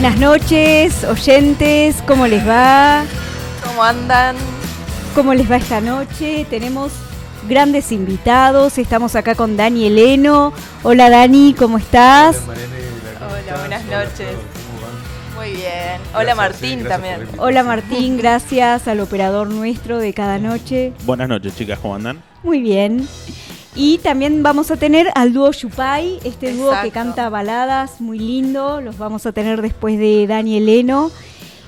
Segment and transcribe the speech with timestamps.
[0.00, 3.02] Buenas noches, oyentes, ¿cómo les va?
[3.66, 4.36] ¿Cómo andan?
[5.12, 6.46] ¿Cómo les va esta noche?
[6.48, 6.92] Tenemos
[7.48, 10.52] grandes invitados, estamos acá con Dani Eleno.
[10.84, 12.42] Hola Dani, ¿cómo estás?
[12.46, 14.36] Hola, buenas noches.
[15.34, 16.00] Muy bien.
[16.14, 17.26] Hola Martín también.
[17.36, 20.92] Hola Martín, gracias al operador nuestro de cada noche.
[21.06, 22.22] Buenas noches chicas, ¿cómo andan?
[22.44, 23.08] Muy bien.
[23.80, 28.80] Y también vamos a tener al dúo Yupay, este dúo que canta baladas, muy lindo.
[28.80, 31.12] Los vamos a tener después de Dani Eleno.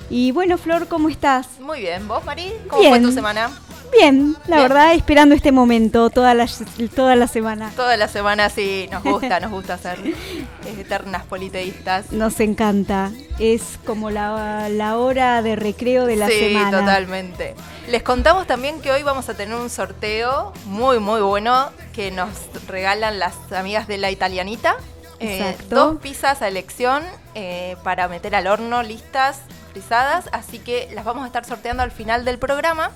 [0.09, 1.47] Y bueno, Flor, ¿cómo estás?
[1.61, 2.09] Muy bien.
[2.09, 2.51] ¿Vos, Marí?
[2.67, 3.49] ¿Cómo fue tu semana?
[3.91, 6.47] Bien, la verdad, esperando este momento toda la,
[6.95, 7.71] toda la semana.
[7.75, 9.99] Toda la semana, sí, nos gusta, nos gusta ser
[10.79, 12.11] eternas politeístas.
[12.11, 13.11] Nos encanta.
[13.39, 16.69] Es como la, la hora de recreo de la semana.
[16.69, 17.55] Sí, totalmente.
[17.87, 22.29] Les contamos también que hoy vamos a tener un sorteo muy, muy bueno que nos
[22.67, 24.77] regalan las amigas de la italianita.
[25.19, 27.03] Eh, dos pizzas a elección
[27.35, 30.29] eh, para meter al horno listas, frisadas.
[30.31, 32.91] Así que las vamos a estar sorteando al final del programa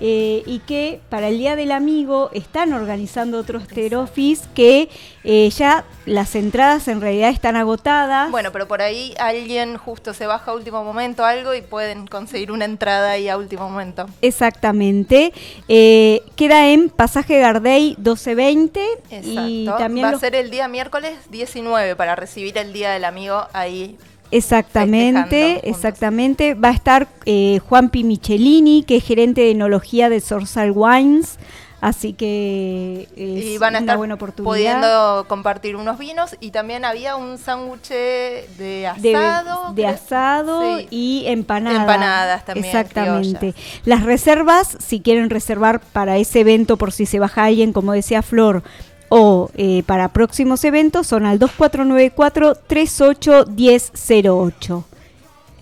[0.00, 4.88] eh, y que para el Día del Amigo están organizando otros terofis que
[5.24, 8.30] eh, ya las entradas en realidad están agotadas.
[8.30, 12.52] Bueno, pero por ahí alguien justo se baja a último momento algo y pueden conseguir
[12.52, 14.06] una entrada ahí a último momento.
[14.22, 15.32] Exactamente.
[15.68, 18.80] Eh, queda en Pasaje Gardey 1220
[19.22, 23.46] y también va a ser el día miércoles 19 para recibir el Día del Amigo
[23.52, 23.96] ahí
[24.30, 26.54] Exactamente, exactamente.
[26.54, 31.38] Va a estar eh, Juan Pi Michelini, que es gerente de enología de Sorsal Wines.
[31.80, 34.52] Así que es y van a estar buena oportunidad.
[34.52, 39.72] pudiendo compartir unos vinos y también había un sándwich de asado.
[39.74, 41.82] De, asado y empanadas.
[41.82, 42.66] Empanadas también.
[42.66, 43.54] Exactamente.
[43.84, 48.22] Las reservas, si quieren reservar para ese evento por si se baja alguien, como decía
[48.22, 48.64] Flor,
[49.08, 54.84] o eh, para próximos eventos son al 2494 381008.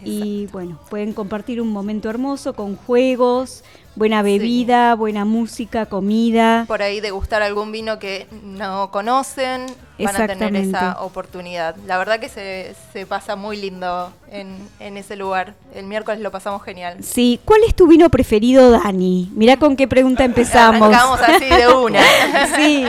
[0.05, 3.65] Y bueno, pueden compartir un momento hermoso con juegos,
[3.97, 6.65] buena bebida, buena música, comida.
[6.69, 9.67] Por ahí degustar algún vino que no conocen,
[9.99, 11.75] van a tener esa oportunidad.
[11.87, 15.55] La verdad que se, se pasa muy lindo en, en, ese lugar.
[15.75, 16.99] El miércoles lo pasamos genial.
[17.03, 19.33] Sí, ¿cuál es tu vino preferido, Dani?
[19.35, 20.95] Mirá con qué pregunta empezamos.
[20.95, 22.01] Arrancamos así de una.
[22.57, 22.87] sí.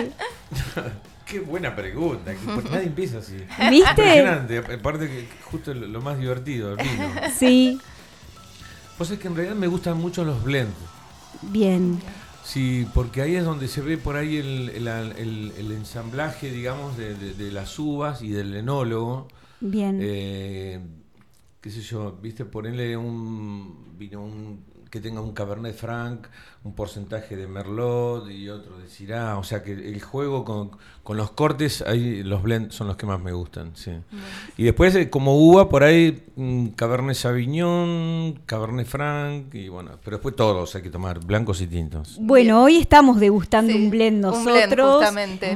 [1.25, 2.33] Qué buena pregunta,
[2.71, 3.35] nadie empieza así.
[3.69, 3.89] ¿Viste?
[3.89, 7.11] Impresionante, aparte que justo lo, más divertido, el vino.
[7.37, 7.79] Sí.
[8.97, 10.73] Pues es que en realidad me gustan mucho los blends.
[11.41, 11.99] Bien.
[12.43, 18.21] Sí, porque ahí es donde se ve por ahí el, ensamblaje, digamos, de, las uvas
[18.21, 19.27] y del enólogo.
[19.59, 19.99] Bien.
[20.01, 20.79] Eh,
[21.59, 26.27] qué sé yo, viste, ponerle un vino, un que tenga un Cabernet Franc,
[26.63, 29.37] un porcentaje de Merlot y otro de Syrah.
[29.37, 30.71] O sea que el juego con,
[31.03, 33.71] con los cortes, ahí los blends son los que más me gustan.
[33.75, 33.91] Sí.
[34.57, 36.23] Y después, eh, como uva, por ahí
[36.75, 42.17] Cabernet Sauvignon, Cabernet Franc, y bueno, pero después todos hay que tomar, blancos y tintos.
[42.19, 45.05] Bueno, hoy estamos degustando un blend nosotros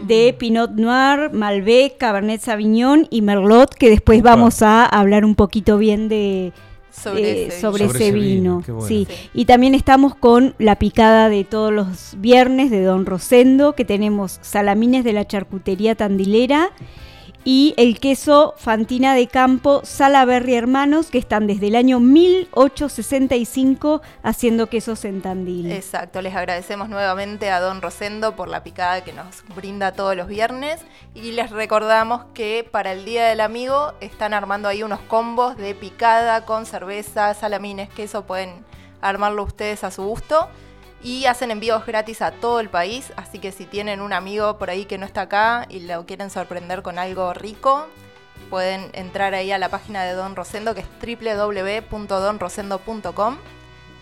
[0.03, 5.77] de Pinot Noir, Malbec, Cabernet Sauvignon y Merlot, que después vamos a hablar un poquito
[5.77, 6.53] bien de
[6.91, 8.61] sobre, eh, ese, vino.
[8.87, 9.07] sí.
[9.33, 14.39] Y también estamos con la picada de todos los viernes de Don Rosendo, que tenemos
[14.41, 16.71] salamines de la charcutería tandilera
[17.43, 24.67] y el queso Fantina de Campo Salaberry Hermanos, que están desde el año 1865 haciendo
[24.67, 25.71] quesos en Tandil.
[25.71, 30.27] Exacto, les agradecemos nuevamente a Don Rosendo por la picada que nos brinda todos los
[30.27, 30.81] viernes
[31.15, 35.73] y les recordamos que para el Día del Amigo están armando ahí unos combos de
[35.73, 38.63] picada con cerveza, salamines, queso, pueden
[39.01, 40.47] armarlo ustedes a su gusto
[41.03, 44.69] y hacen envíos gratis a todo el país, así que si tienen un amigo por
[44.69, 47.87] ahí que no está acá y lo quieren sorprender con algo rico,
[48.49, 50.87] pueden entrar ahí a la página de Don Rosendo que es
[51.89, 53.37] www.donrosendo.com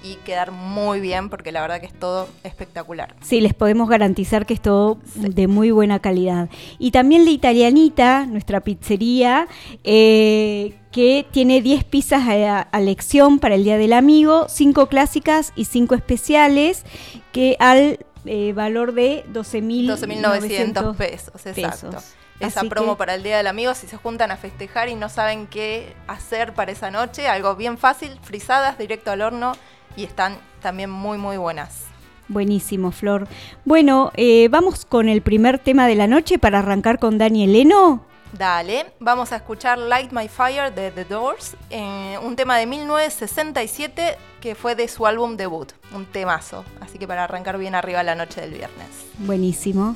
[0.03, 3.15] y quedar muy bien porque la verdad que es todo espectacular.
[3.21, 6.49] Sí, les podemos garantizar que es todo de muy buena calidad.
[6.77, 9.47] Y también la italianita, nuestra pizzería,
[9.83, 15.65] eh, que tiene 10 pizzas a, elección para el Día del Amigo, 5 clásicas y
[15.65, 16.85] 5 especiales,
[17.31, 21.45] que al eh, valor de 12.900 pesos.
[21.45, 21.97] Exacto.
[22.39, 25.45] Esa promo para el Día del Amigo, si se juntan a festejar y no saben
[25.47, 29.51] qué hacer para esa noche, algo bien fácil, frisadas directo al horno
[29.99, 31.85] y están también muy muy buenas.
[32.29, 33.27] Buenísimo, Flor.
[33.65, 38.05] Bueno, eh, vamos con el primer tema de la noche para arrancar con Dani Eleno.
[38.31, 44.17] Dale, vamos a escuchar Light My Fire de The Doors, eh, un tema de 1967
[44.39, 48.13] que fue de su álbum debut, un temazo, así que para arrancar bien arriba la
[48.13, 48.87] noche del viernes.
[49.17, 49.95] Buenísimo.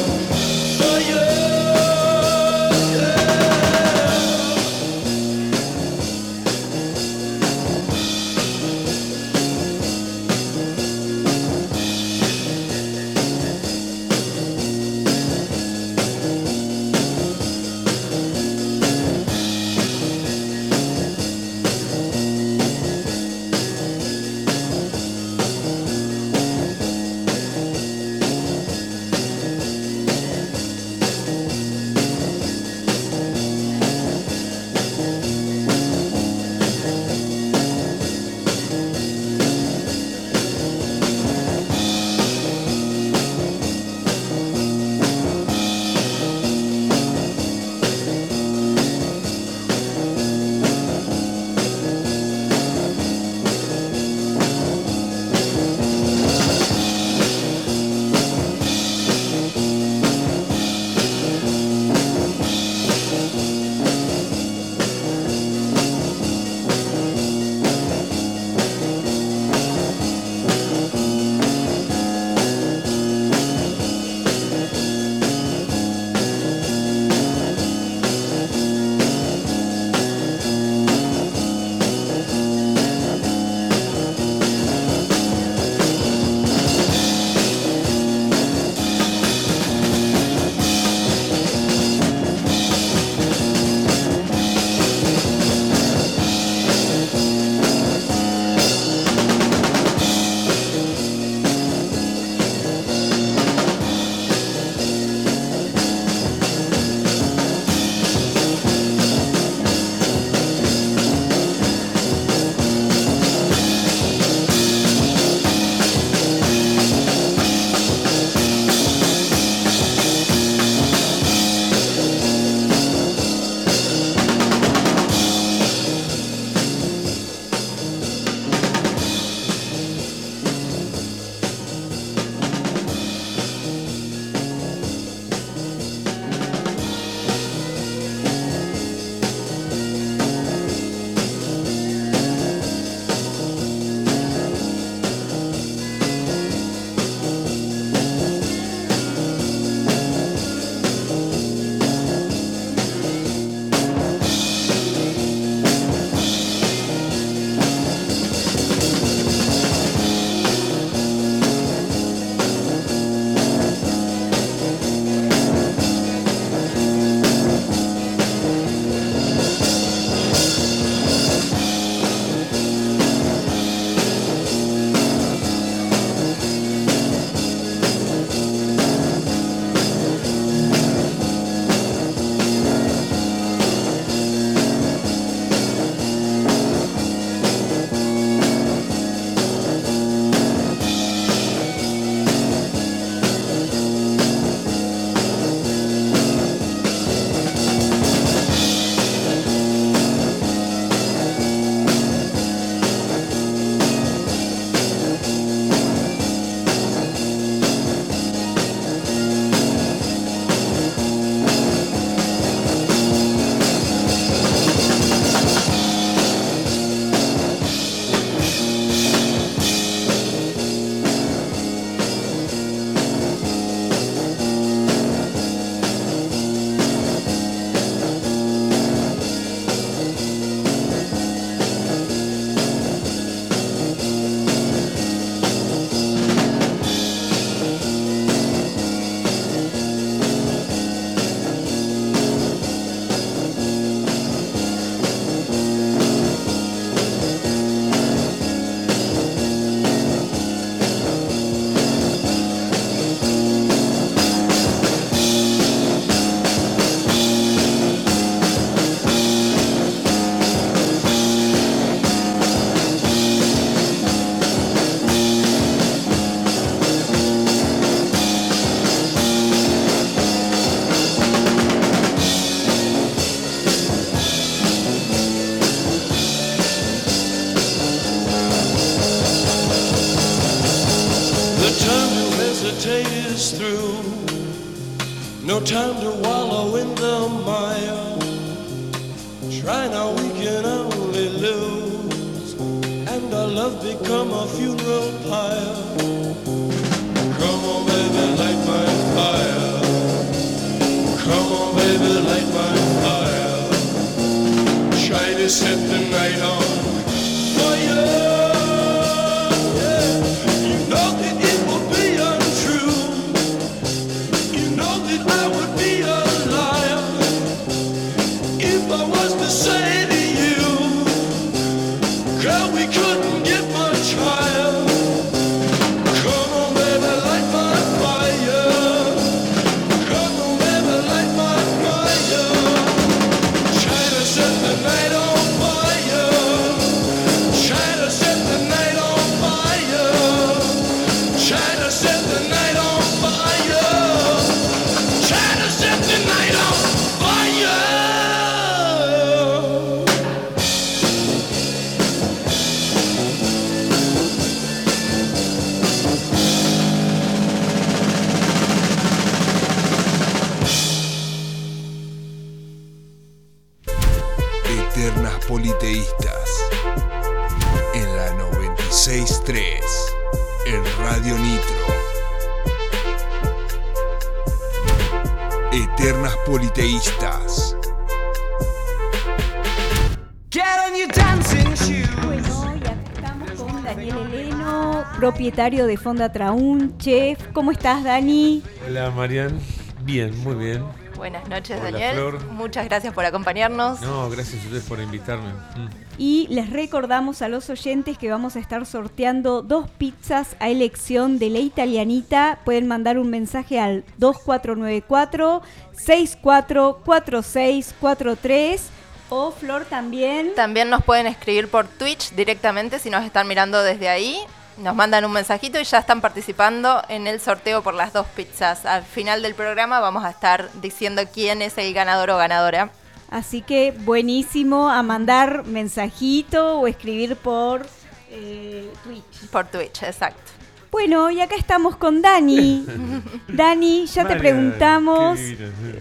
[385.41, 387.47] propietario de Fonda Traún, chef.
[387.51, 388.61] ¿Cómo estás, Dani?
[388.87, 389.59] Hola, Marian.
[390.03, 390.85] Bien, muy bien.
[391.15, 392.37] Buenas noches, Daniel.
[392.51, 394.01] Muchas gracias por acompañarnos.
[394.01, 395.49] No, gracias a ustedes por invitarme.
[395.49, 395.89] Mm.
[396.19, 401.39] Y les recordamos a los oyentes que vamos a estar sorteando dos pizzas a elección
[401.39, 402.59] de la italianita.
[402.63, 408.89] Pueden mandar un mensaje al 2494 644643
[409.29, 410.53] o Flor también.
[410.53, 414.39] También nos pueden escribir por Twitch directamente si nos están mirando desde ahí.
[414.81, 418.85] Nos mandan un mensajito y ya están participando en el sorteo por las dos pizzas.
[418.87, 422.89] Al final del programa vamos a estar diciendo quién es el ganador o ganadora.
[423.29, 427.85] Así que buenísimo a mandar mensajito o escribir por
[428.31, 429.49] eh, Twitch.
[429.51, 430.51] Por Twitch, exacto.
[430.89, 432.85] Bueno, y acá estamos con Dani.
[433.47, 435.39] Dani, ya te preguntamos,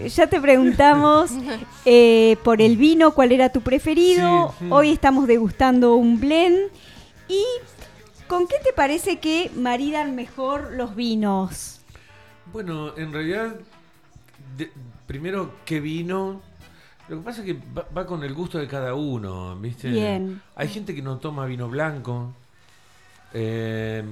[0.09, 1.31] ya te preguntamos
[1.85, 4.55] eh, por el vino, cuál era tu preferido.
[4.71, 6.71] Hoy estamos degustando un blend.
[7.29, 7.45] ¿Y
[8.31, 11.81] con qué te parece que maridan mejor los vinos?
[12.53, 13.57] Bueno, en realidad,
[15.09, 16.41] primero, ¿qué vino?
[17.09, 19.91] Lo que pasa es que va, con el gusto de cada uno, ¿viste?
[19.91, 20.41] Bien.
[20.55, 22.33] Hay gente que no toma vino blanco.
[23.35, 24.05] Eh,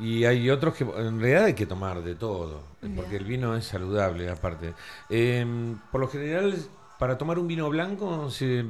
[0.00, 2.60] y hay otros que en realidad hay que tomar de todo,
[2.96, 4.74] porque el vino es saludable aparte.
[5.08, 6.56] Em, por lo general,
[6.98, 8.64] para tomar un vino blanco se,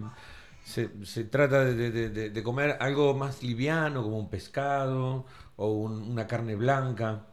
[0.65, 0.89] se,
[1.25, 7.27] trata de, comer algo más liviano, como un pescado o una carne blanca.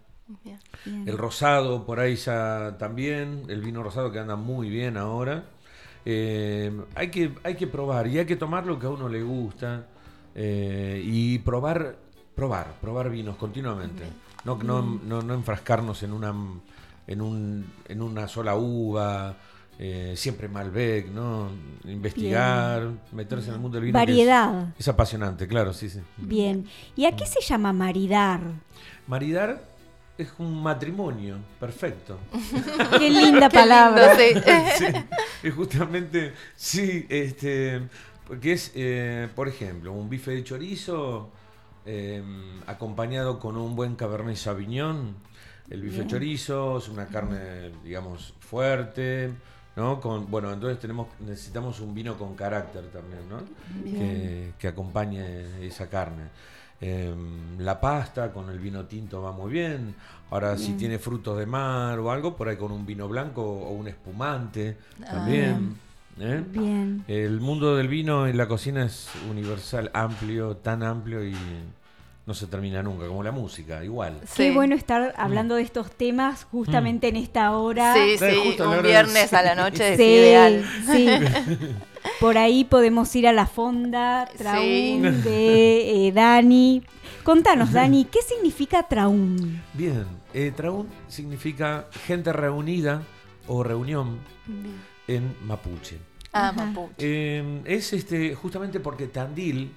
[0.85, 5.45] El rosado, por ahí ya también, el vino rosado que anda muy bien ahora.
[6.05, 9.21] Em, hay, que, hay que probar y hay que tomar lo que a uno le
[9.21, 9.87] gusta
[10.33, 11.97] eh, y probar
[12.35, 14.03] probar, probar vinos continuamente.
[14.45, 16.33] No, no, no, no enfrascarnos en una,
[17.07, 19.35] en, un, en una sola uva,
[19.79, 21.49] eh, siempre Malbec, ¿no?
[21.85, 23.97] Investigar, meterse en el mundo del vino.
[23.97, 24.73] Variedad.
[24.77, 25.99] Es, apasionante, claro, sí, sí.
[26.17, 26.65] Bien.
[26.95, 28.41] ¿Y a qué se llama maridar?
[29.07, 29.63] Maridar
[30.17, 32.19] es un matrimonio, perfecto.
[32.99, 34.15] Qué linda palabra.
[34.15, 34.85] sí.
[35.43, 37.81] es justamente, sí, este,
[38.27, 41.31] porque es, eh, por ejemplo, un bife de chorizo
[41.83, 45.15] Em, acompañado con un buen Cabernet Sauvignon.
[45.69, 49.31] El bife chorizo es una carne, digamos, fuerte,
[49.75, 49.99] ¿no?
[49.99, 53.39] Con, bueno, entonces tenemos, necesitamos un vino con carácter también, ¿no?
[54.57, 56.23] Que, acompañe esa carne.
[56.79, 59.95] Em, la pasta con el vino tinto va muy bien.
[60.31, 63.71] Ahora, si tiene frutos de mar o algo, por ahí con un vino blanco o
[63.71, 65.75] un espumante ah, también.
[66.19, 66.43] ¿eh?
[66.47, 67.03] Bien.
[67.07, 71.35] El mundo del vino en la cocina es universal, amplio, tan amplio y
[72.31, 74.21] no se termina nunca, como la música, igual.
[74.37, 77.93] Qué bueno estar hablando de estos temas justamente en esta hora.
[77.93, 80.65] Sí, sí, un viernes a la noche es ideal.
[80.89, 81.09] Sí.
[82.21, 86.83] Por ahí podemos ir a la fonda Traún de eh, Dani.
[87.23, 89.61] Contanos, Dani, ¿qué significa Traún?
[89.73, 93.03] Bien, eh, Traún significa gente reunida
[93.47, 94.19] o reunión
[95.09, 95.97] en mapuche.
[96.31, 96.93] Ah, mapuche.
[96.99, 99.73] Eh, es este, justamente porque Tandil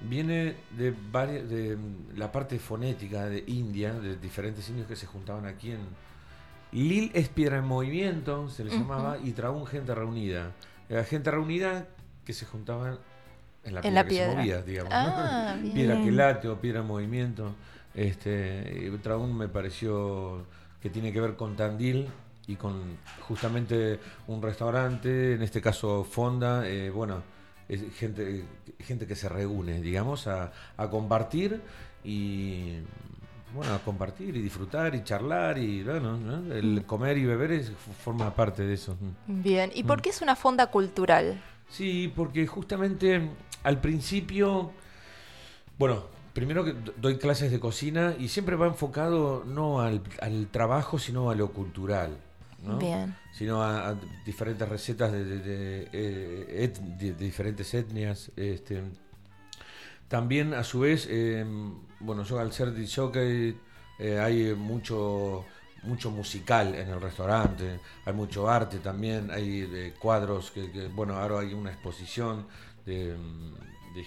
[0.00, 1.76] viene de, varias, de
[2.16, 5.80] la parte fonética de India, de diferentes indios que se juntaban aquí en...
[6.72, 10.52] Lil es piedra en movimiento, se le llamaba, y Traún gente reunida.
[10.88, 11.88] La gente reunida
[12.24, 12.98] que se juntaban
[13.64, 14.92] en la piedra, que se movía, digamos.
[14.94, 17.54] Ah, piedra que late o piedra en movimiento.
[17.92, 20.46] Este, Traún me pareció
[20.80, 22.08] que tiene que ver con Tandil
[22.46, 27.22] y con justamente un restaurante, en este caso Fonda, eh, bueno,
[27.78, 28.44] gente,
[28.80, 30.52] gente que se reúne, digamos, a,
[30.90, 31.60] compartir
[32.04, 32.78] y
[33.54, 36.16] bueno, a compartir y disfrutar y charlar y bueno,
[36.52, 36.84] el mm.
[36.84, 37.72] comer y beber es,
[38.02, 38.96] forma parte de eso.
[39.26, 40.02] Bien, ¿y por mm.
[40.02, 41.40] qué es una fonda cultural?
[41.68, 43.28] Sí, porque justamente
[43.62, 44.72] al principio,
[45.78, 50.98] bueno, primero que doy clases de cocina y siempre va enfocado no al, al trabajo,
[50.98, 52.16] sino a lo cultural.
[52.78, 53.16] Bien.
[53.32, 58.30] sino a, diferentes recetas de, eh, de, diferentes etnias.
[58.36, 58.82] Este,
[60.08, 63.54] también, a su vez, em, bueno, yo al ser de
[63.98, 65.44] eh, hay mucho
[65.82, 71.40] mucho musical en el restaurante, hay mucho arte también, hay eh, cuadros que, bueno, ahora
[71.40, 72.46] hay una exposición
[72.84, 73.16] de,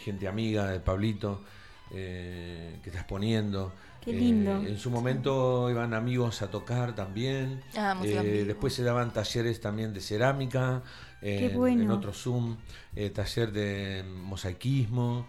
[0.04, 1.42] gente amiga de Pablito
[1.90, 3.72] que está exponiendo.
[4.04, 4.62] Qué lindo.
[4.64, 7.62] Eh, en su momento iban amigos a tocar también.
[7.78, 10.84] Ah, eh, después se daban talleres también de cerámica.
[11.22, 12.58] En otro Zoom,
[12.96, 15.26] eh, taller de mosaicismo,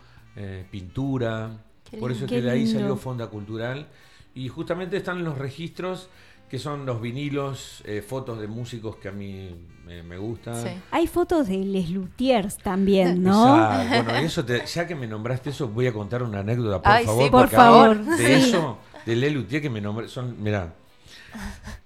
[0.71, 1.59] pintura.
[2.01, 3.87] Por eso es que de ahí salió Fonda Cultural.
[4.35, 6.09] Y justamente están los registros
[6.55, 10.81] que son los vinilos, fotos de músicos que a mí me, gustan.
[10.93, 13.57] Hay fotos de Les Luthiers también, ¿no?
[13.89, 17.25] Bueno, eso ya que me nombraste eso, voy a contar una anécdota, por favor.
[17.25, 18.05] Sí, por favor.
[18.05, 20.75] De eso, de Les Luthiers que me nombré, son, mirá,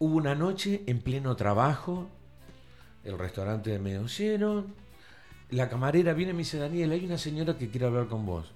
[0.00, 2.06] hubo una noche en pleno trabajo,
[3.04, 4.66] el restaurante de medio lleno,
[5.48, 8.52] la camarera viene y me dice, Daniel, hay una señora que quiere hablar con vos.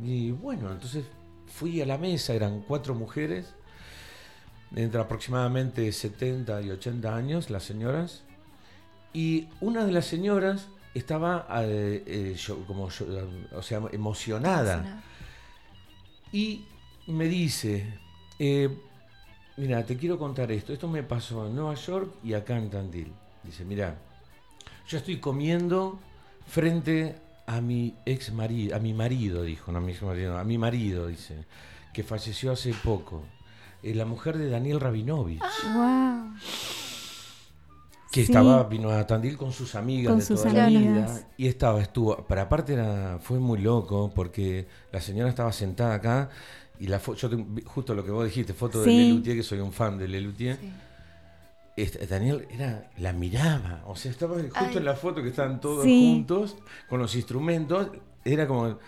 [0.00, 1.04] Y bueno, entonces
[1.48, 3.56] fui a la mesa, eran cuatro mujeres,
[4.74, 8.22] entre aproximadamente 70 y 80 años, las señoras,
[9.12, 15.02] y una de las señoras estaba eh, eh, como o sea, emocionada.
[16.32, 16.64] Y
[17.06, 17.98] me dice,
[18.38, 18.70] eh,
[19.56, 20.72] mira, te quiero contar esto.
[20.72, 23.12] Esto me pasó en Nueva York y acá en Tandil.
[23.42, 23.96] Dice, mira,
[24.88, 26.00] yo estoy comiendo
[26.46, 30.44] frente a mi ex marido, a mi marido, dijo, no a mi ex marido, a
[30.44, 31.44] mi marido, dice,
[31.92, 33.24] que falleció hace poco.
[33.82, 35.42] La mujer de Daniel Rabinovich.
[35.74, 36.34] Wow.
[38.12, 41.28] Que estaba, vino a Tandil con sus amigas de toda la vida.
[41.38, 46.28] Y estaba, estuvo, pero aparte era, fue muy loco porque la señora estaba sentada acá
[46.78, 47.30] y la yo
[47.64, 50.58] justo lo que vos dijiste, foto de Lelutier, que soy un fan de Lelutier.
[51.76, 55.84] Este, Daniel era, la miraba, o sea, estaba justo en la foto que estaban todos
[55.84, 56.56] juntos
[56.88, 57.88] con los instrumentos,
[58.24, 58.78] era como,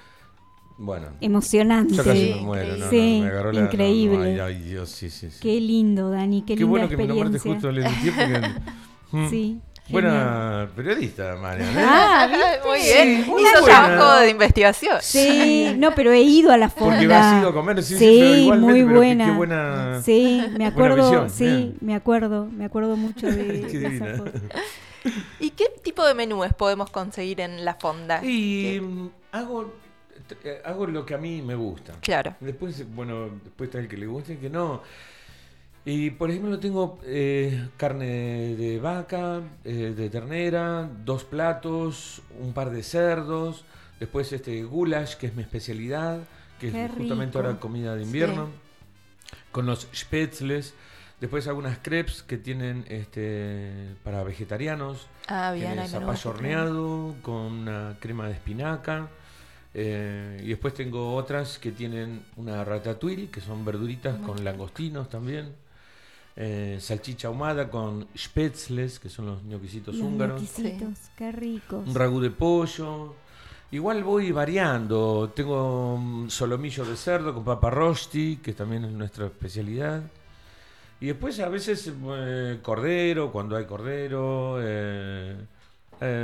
[0.76, 1.08] bueno.
[1.20, 1.94] Emocionante.
[1.94, 2.90] Yo casi me muero, ¿no?
[2.90, 4.40] Sí, me agarró la, increíble.
[4.40, 5.38] ay, Dios, sí, sí, sí.
[5.40, 8.50] Qué lindo, Dani, qué, qué bueno que me nombraste justo Lelutier porque
[9.14, 9.30] Mm.
[9.30, 9.60] Sí.
[9.90, 11.66] Buena periodista, María.
[11.76, 12.28] Ah,
[12.66, 13.20] muy bien.
[13.20, 14.96] Hizo trabajo de investigación.
[15.02, 16.96] Sí, no, pero he ido a la fonda.
[16.96, 19.26] Porque has ido a comer, sí, sí muy buena.
[19.26, 20.02] Qué, buena.
[20.02, 24.32] Sí, me acuerdo, sí, me acuerdo, me acuerdo mucho de esa foto.
[25.38, 28.24] ¿Y qué tipo de menúes podemos conseguir en la fonda?
[28.24, 29.66] Y mm, hago eh,
[30.64, 31.94] hago lo que a mí me gusta.
[32.00, 32.34] Claro.
[32.40, 34.82] Después, bueno, después está el que le guste y que no.
[35.86, 42.70] Y por ejemplo tengo eh, carne de vaca, eh, de ternera, dos platos, un par
[42.70, 43.64] de cerdos,
[44.00, 46.20] después este goulash, que es mi especialidad,
[46.58, 48.48] que es justamente ahora comida de invierno,
[49.52, 50.72] con los spätzles,
[51.20, 58.26] después algunas crepes que tienen este para vegetarianos, ah, bien, zapallo horneado con una crema
[58.26, 59.08] de espinaca.
[59.76, 65.52] Eh, y después tengo otras que tienen una ratatouille, que son verduritas con langostinos también.
[66.36, 70.42] Eh, salchicha ahumada con spätzles, que son los ñoquisitos húngaros.
[71.16, 71.86] qué ricos.
[71.86, 73.14] Un ragú de pollo.
[73.72, 75.32] Igual voy variando.
[75.34, 80.02] Tengo un solomillo de cerdo con papa rosti, que también es nuestra especialidad.
[81.00, 84.58] Y después a veces eh, cordero, cuando hay cordero.
[84.60, 85.36] Eh,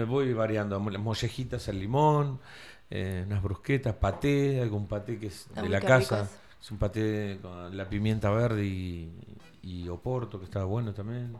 [0.06, 0.78] voy variando.
[0.80, 2.40] Mollejitas al limón,
[2.90, 6.28] unas brusquetas, paté, algún paté que es de la casa.
[6.60, 9.10] Es un paté con la pimienta verde y,
[9.62, 11.34] y Oporto, que estaba bueno también.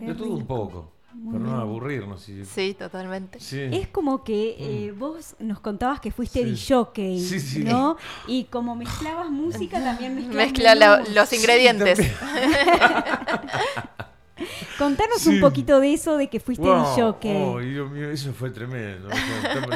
[0.00, 0.98] de todo un poco.
[1.08, 2.28] Para no aburrirnos.
[2.44, 3.38] Sí, totalmente.
[3.38, 4.98] Es como que eh, mm.
[4.98, 6.74] vos nos contabas que fuiste sí.
[6.74, 7.96] jockey, ¿no?
[8.26, 11.98] Y como mezclabas música, también Mezcla los ingredientes.
[14.78, 17.36] Contanos un poquito de eso, de que fuiste wow, jockey.
[17.36, 19.08] Oh, Dios mío, eso fue tremendo.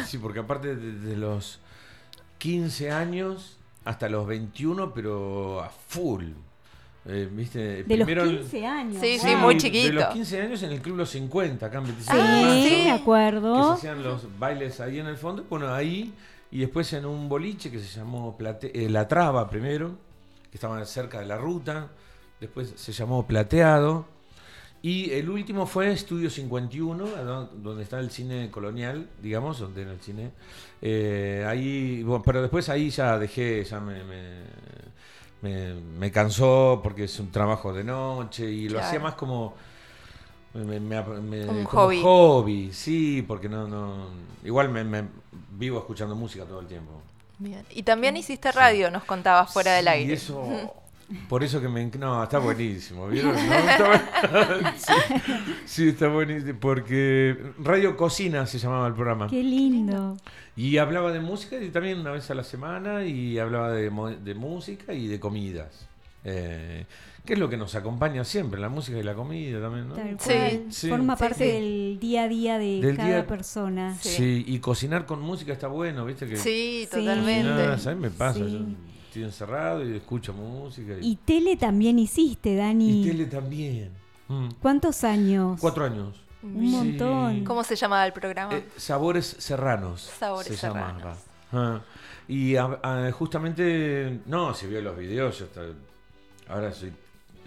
[0.06, 1.60] sí, porque aparte de los
[2.38, 6.26] 15 años hasta los 21, pero a full.
[7.04, 7.82] Eh, ¿viste?
[7.82, 9.00] De los 15 años.
[9.00, 9.88] Sí, sí, muy chiquito.
[9.88, 12.18] De los 15 años en el Club Los 50, acá en 25
[12.62, 13.54] sí, de acuerdo.
[13.54, 15.44] Que se hacían los bailes ahí en el fondo.
[15.50, 16.12] Bueno, ahí
[16.52, 19.96] y después en un boliche que se llamó eh, La Traba primero,
[20.50, 21.88] que estaba cerca de la ruta.
[22.40, 24.06] Después se llamó Plateado.
[24.82, 27.06] Y el último fue Estudio 51,
[27.62, 30.32] donde está el cine colonial, digamos, donde era el cine.
[30.80, 34.02] Eh, ahí, pero después ahí ya dejé, ya me
[35.42, 39.54] me, cansó porque es un trabajo de noche y lo hacía más como,
[40.54, 42.72] un hobby.
[42.72, 44.08] sí, porque no, no
[44.44, 45.04] igual me,
[45.52, 46.92] vivo escuchando música todo el tiempo.
[47.38, 47.64] Bien.
[47.70, 50.10] Y también hiciste radio, nos contabas fuera del aire.
[50.10, 50.74] Y eso,
[51.28, 51.84] por eso que me...
[51.98, 53.36] No, está buenísimo, ¿vieron?
[55.64, 59.28] sí, está buenísimo, porque Radio Cocina se llamaba el programa.
[59.28, 60.16] Qué lindo.
[60.56, 63.90] Y hablaba de música y también una vez a la semana y hablaba de,
[64.22, 65.88] de música y de comidas.
[66.24, 66.84] Eh,
[67.24, 69.96] que es lo que nos acompaña siempre, la música y la comida también, ¿no?
[70.70, 70.88] sí.
[70.88, 73.96] Forma parte del día a día de cada persona.
[74.00, 74.44] Sí.
[74.46, 76.26] y cocinar con música está bueno, ¿viste?
[76.26, 77.88] Que sí, totalmente.
[77.88, 78.60] a mí me pasa, yo
[79.12, 80.94] estoy encerrado y escucho música.
[80.98, 81.16] Y...
[81.16, 83.02] tele también hiciste, Dani.
[83.02, 83.90] Y tele también.
[84.28, 84.48] Mm.
[84.60, 85.60] ¿Cuántos años?
[85.60, 86.16] Cuatro años.
[86.42, 87.44] Un montón.
[87.44, 88.54] ¿Cómo se llamaba el programa?
[88.54, 90.10] Eh, Sabores Serranos.
[90.18, 91.18] Sabores Serranos.
[91.52, 91.82] Ah.
[92.26, 92.54] Y
[93.12, 95.46] justamente, no, se vio los videos, yo
[96.48, 96.90] ahora soy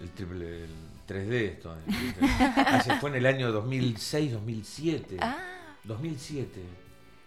[0.02, 0.70] el triple el
[1.08, 1.76] 3D esto.
[3.02, 5.18] fue en el año 2006, 2007.
[5.20, 5.38] Ah.
[5.84, 6.62] 2007.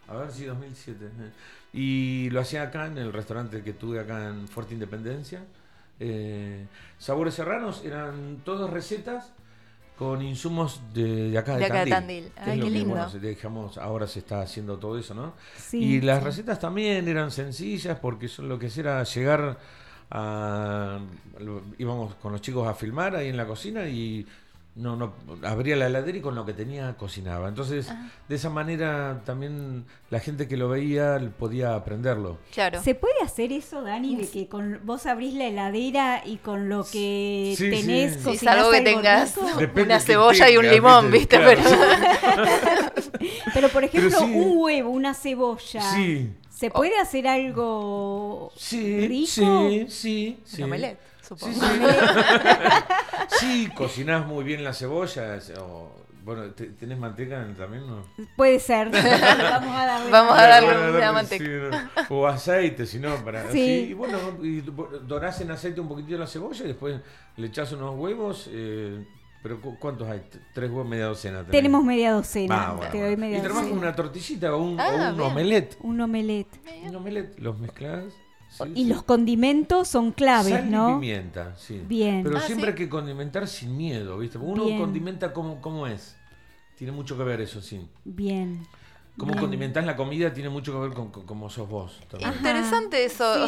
[0.06, 1.10] A ver si 2007.
[1.78, 5.44] Y lo hacía acá en el restaurante que tuve acá en Fuerte Independencia.
[6.00, 6.66] Eh,
[6.98, 9.30] sabores Serranos eran todas recetas
[9.96, 12.32] con insumos de, acá de, acá Tandil.
[12.36, 12.96] Ay, qué lindo.
[13.80, 15.34] ahora se está haciendo todo eso, ¿no?
[15.72, 19.56] y las recetas también eran sencillas porque eso lo que era llegar
[20.10, 20.98] a...
[21.78, 24.26] íbamos con los chicos a filmar ahí en la cocina y
[24.78, 25.12] no, no,
[25.42, 27.48] abría la heladera y con lo que tenía cocinaba.
[27.48, 28.10] Entonces, ah.
[28.28, 32.38] de esa manera también la gente que lo veía podía aprenderlo.
[32.52, 32.80] Claro.
[32.82, 36.84] ¿Se puede hacer eso, Dani, de que con vos abrís la heladera y con lo
[36.84, 38.46] que tenés sí.
[38.46, 39.34] algo que tengas
[39.74, 41.38] una cebolla y un limón, ¿viste?
[43.54, 43.68] Pero...
[43.68, 45.82] por ejemplo, un huevo, una cebolla.
[46.50, 48.52] ¿Se puede hacer algo rico?
[48.56, 50.62] Sí, sí, sí.
[50.62, 50.70] Un
[51.36, 51.60] Sí, sí.
[53.40, 55.38] sí, cocinás muy bien la cebolla.
[55.60, 55.90] O,
[56.24, 57.86] bueno, ¿tenés manteca también?
[57.86, 58.04] No?
[58.36, 58.90] Puede ser.
[58.92, 61.90] Vamos a darle, Vamos a darle una manteca.
[62.10, 63.50] O aceite, si no, para.
[63.50, 63.88] Sí.
[63.90, 67.00] Y bueno, y dorás en aceite un poquitito la cebolla y después
[67.36, 68.48] le echás unos huevos.
[68.52, 69.04] Eh,
[69.42, 70.22] pero ¿cuántos hay?
[70.52, 71.44] Tres huevos, media docena.
[71.44, 72.70] Tenemos media docena.
[72.72, 75.78] Ah, Te doy media y tenemos una tortillita o un, ah, un omelette.
[75.80, 76.60] Un omelette.
[76.84, 77.58] Un omelette, los
[78.74, 80.90] y los condimentos son claves, Sal ¿no?
[80.90, 81.82] Y pimienta, sí.
[81.86, 82.22] Bien.
[82.22, 84.38] Pero ah, siempre hay que condimentar sin miedo, ¿viste?
[84.38, 86.16] Uno condimenta como, como es.
[86.76, 87.88] Tiene mucho que ver eso, sí.
[88.04, 88.66] Bien.
[89.18, 92.00] Cómo condimentás la comida tiene mucho que ver con, cómo sos vos.
[92.18, 93.46] Interesante eso.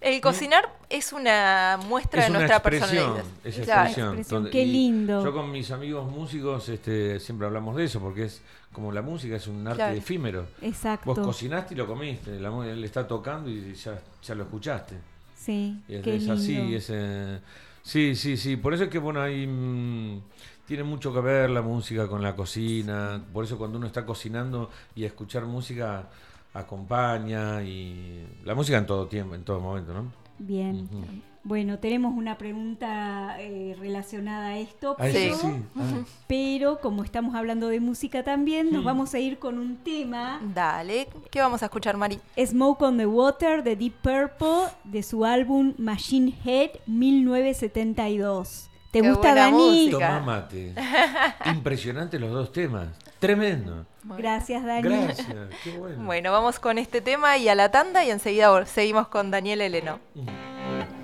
[0.00, 3.24] El cocinar es una muestra de nuestra personalidad.
[3.44, 4.48] Es expresión.
[4.50, 5.24] Qué lindo.
[5.24, 8.42] Yo con mis amigos músicos este, siempre hablamos de eso, porque es
[8.72, 10.48] como la música es un arte efímero.
[10.60, 11.14] Exacto.
[11.14, 14.96] Vos cocinaste y lo comiste, la, él está tocando y ya, ya lo escuchaste.
[15.36, 15.80] Sí.
[15.88, 16.92] es, es así, es,
[17.82, 18.56] sí, sí, sí.
[18.56, 19.46] Por eso es que bueno, hay...
[19.46, 20.20] Mm,
[20.66, 24.70] tiene mucho que ver la música con la cocina, por eso cuando uno está cocinando
[24.94, 26.08] y escuchar música
[26.52, 30.10] acompaña y la música en todo tiempo, en todo momento, ¿no?
[30.38, 30.88] Bien.
[31.44, 34.96] Bueno, tenemos una pregunta eh, relacionada a esto,
[36.26, 40.40] pero, como estamos hablando de música también, nos vamos a ir con un tema.
[40.52, 42.18] Dale, ¿qué vamos a escuchar, Mari?
[42.36, 48.70] Smoke on the Water de Deep Purple de su álbum Machine Head 1972.
[49.02, 49.90] ¿Te gusta, Dani?
[49.90, 50.72] Toma mate.
[51.46, 52.88] Impresionante los dos temas.
[53.18, 53.84] Tremendo.
[54.04, 54.82] Gracias, Dani.
[54.82, 55.28] Gracias,
[55.64, 56.04] qué bueno.
[56.04, 60.00] Bueno, vamos con este tema y a la tanda y enseguida seguimos con Daniel Eleno.
[60.14, 60.95] EP.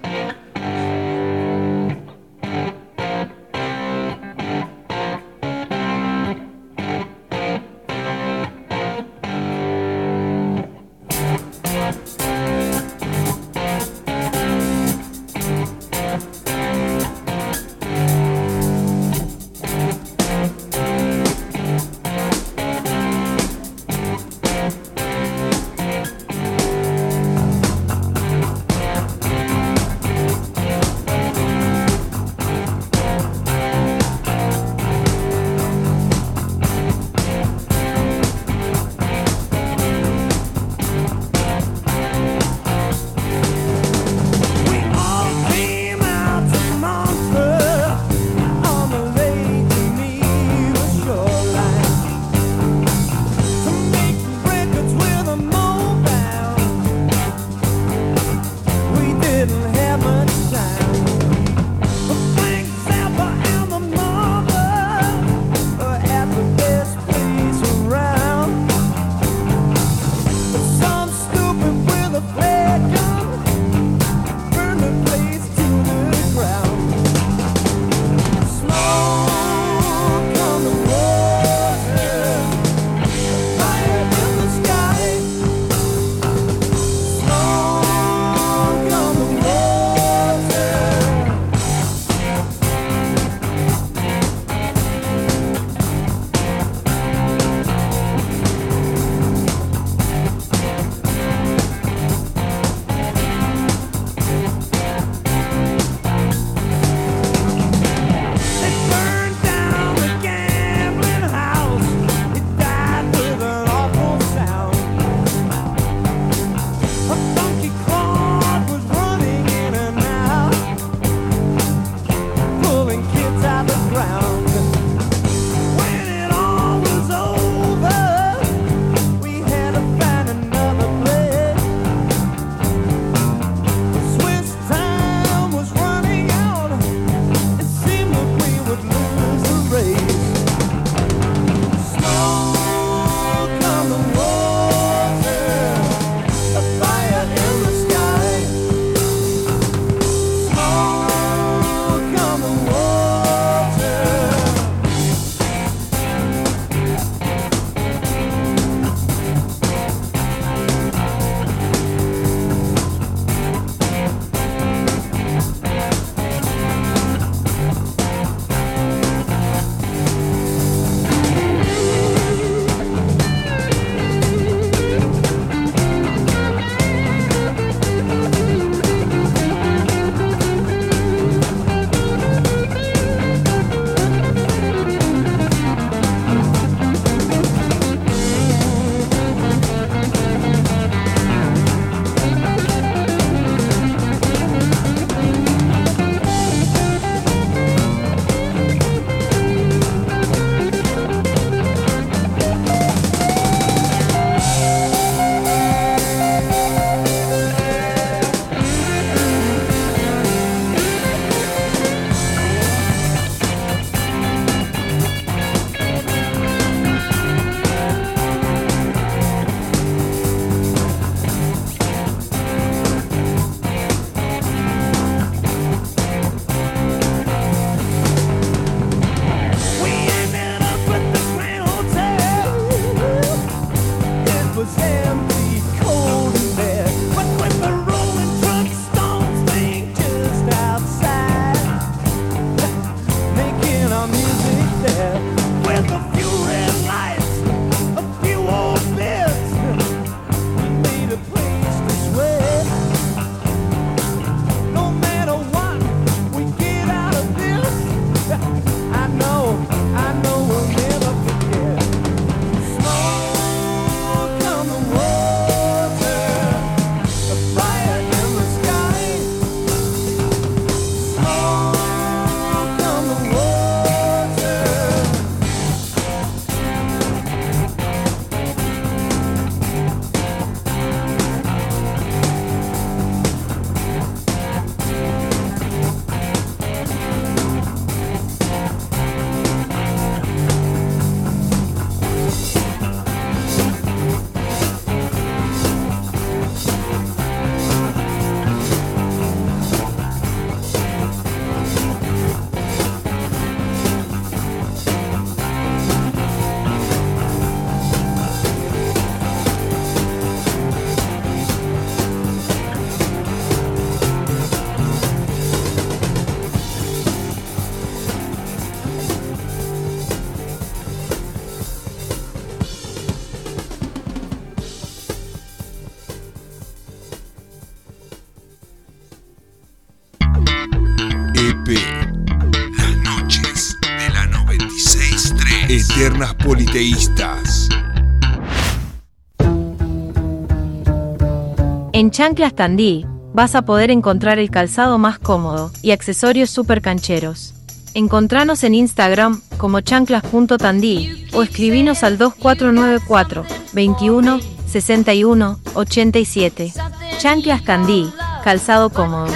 [342.23, 343.05] Chanclas Tandí
[343.35, 347.53] vas a poder encontrar el calzado más cómodo y accesorios super cancheros.
[347.95, 356.73] Encontranos en Instagram como chanclas.tandí o escribinos al 2494 21 61 87.
[357.19, 358.09] Chanclas Candí,
[358.45, 359.27] calzado cómodo.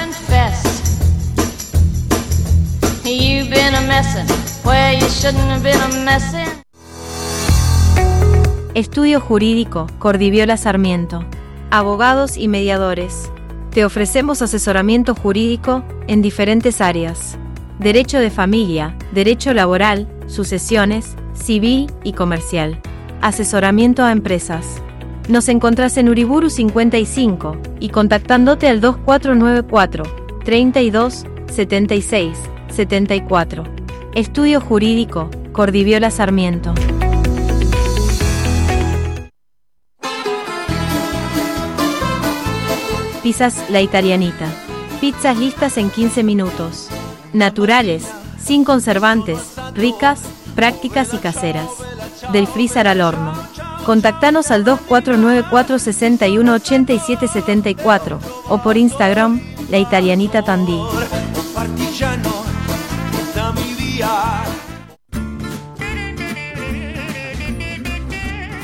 [8.74, 11.24] Estudio Jurídico, Cordiviola Sarmiento.
[11.70, 13.30] Abogados y mediadores.
[13.72, 17.38] Te ofrecemos asesoramiento jurídico en diferentes áreas.
[17.80, 22.80] Derecho de familia, derecho laboral, sucesiones, civil y comercial.
[23.20, 24.80] Asesoramiento a empresas.
[25.28, 30.04] Nos encontrás en Uriburu 55 y contactándote al 2494
[30.44, 33.64] 32 76 74.
[34.14, 36.72] Estudio Jurídico, Cordiviola Sarmiento.
[43.26, 44.46] Pizzas La Italianita.
[45.00, 46.86] Pizzas listas en 15 minutos.
[47.32, 48.04] Naturales,
[48.38, 50.20] sin conservantes, ricas,
[50.54, 51.68] prácticas y caseras.
[52.32, 53.32] Del freezer al horno.
[53.84, 60.78] Contactanos al 2494 61 87 74 o por Instagram, La Italianita Tandí.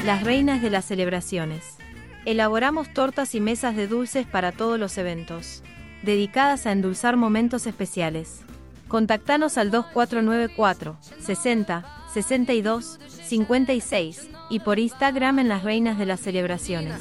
[0.05, 1.82] Las reinas de las celebraciones.
[2.25, 5.63] Elaboramos tortas y mesas de dulces para todos los eventos,
[6.03, 8.43] dedicadas a endulzar momentos especiales.
[8.87, 16.95] Contactanos al 2494 60 62 56 y por Instagram en las reinas de las celebraciones.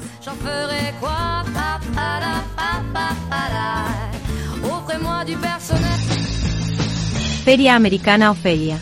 [7.44, 8.78] Feria Americana Ofelia.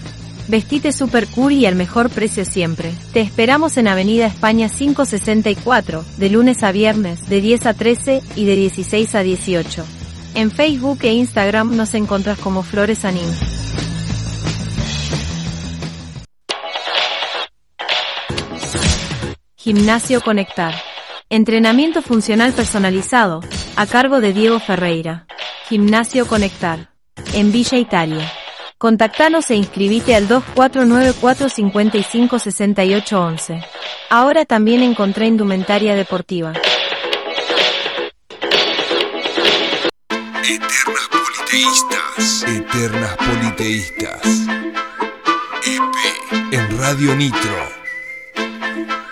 [0.51, 2.93] Vestite super cool y al mejor precio siempre.
[3.13, 8.47] Te esperamos en Avenida España 564, de lunes a viernes, de 10 a 13 y
[8.47, 9.87] de 16 a 18.
[10.35, 13.31] En Facebook e Instagram nos encontrás como Flores Anim.
[19.55, 20.75] Gimnasio Conectar.
[21.29, 23.41] Entrenamiento funcional personalizado,
[23.77, 25.29] a cargo de Diego Ferreira.
[25.69, 26.91] Gimnasio Conectar.
[27.35, 28.29] En Villa Italia.
[28.81, 31.49] Contactanos e inscribite al 2494
[34.09, 36.55] Ahora también encontré indumentaria deportiva.
[40.43, 42.47] Eternas Politeístas.
[42.49, 44.23] Eternas Politeístas.
[45.67, 45.95] EP
[46.51, 47.69] en Radio Nitro.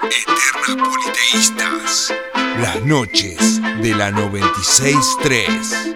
[0.03, 2.15] Eternas Politeístas.
[2.63, 5.89] Las noches de la 963.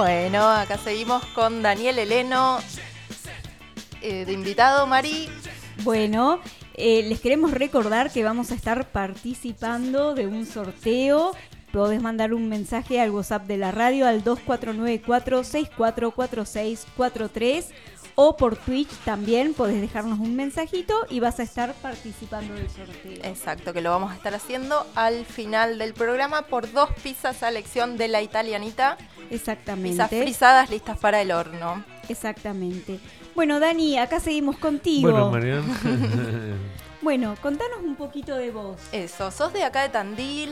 [0.00, 2.60] Bueno, acá seguimos con Daniel Heleno
[4.00, 5.28] eh, de invitado, Mari.
[5.82, 6.40] Bueno,
[6.72, 11.32] eh, les queremos recordar que vamos a estar participando de un sorteo.
[11.70, 17.68] Podés mandar un mensaje al WhatsApp de la radio al 2494 644643
[18.14, 23.24] o por Twitch también podés dejarnos un mensajito y vas a estar participando del sorteo.
[23.24, 27.48] Exacto, que lo vamos a estar haciendo al final del programa por dos pizzas a
[27.48, 28.98] elección de la italianita.
[29.30, 29.90] Exactamente.
[29.90, 31.84] Pizzas frisadas listas para el horno.
[32.08, 33.00] Exactamente.
[33.34, 35.10] Bueno, Dani, acá seguimos contigo.
[35.10, 35.64] Bueno, Marian.
[37.02, 38.80] bueno, contanos un poquito de vos.
[38.92, 40.50] Eso, sos de acá de Tandil.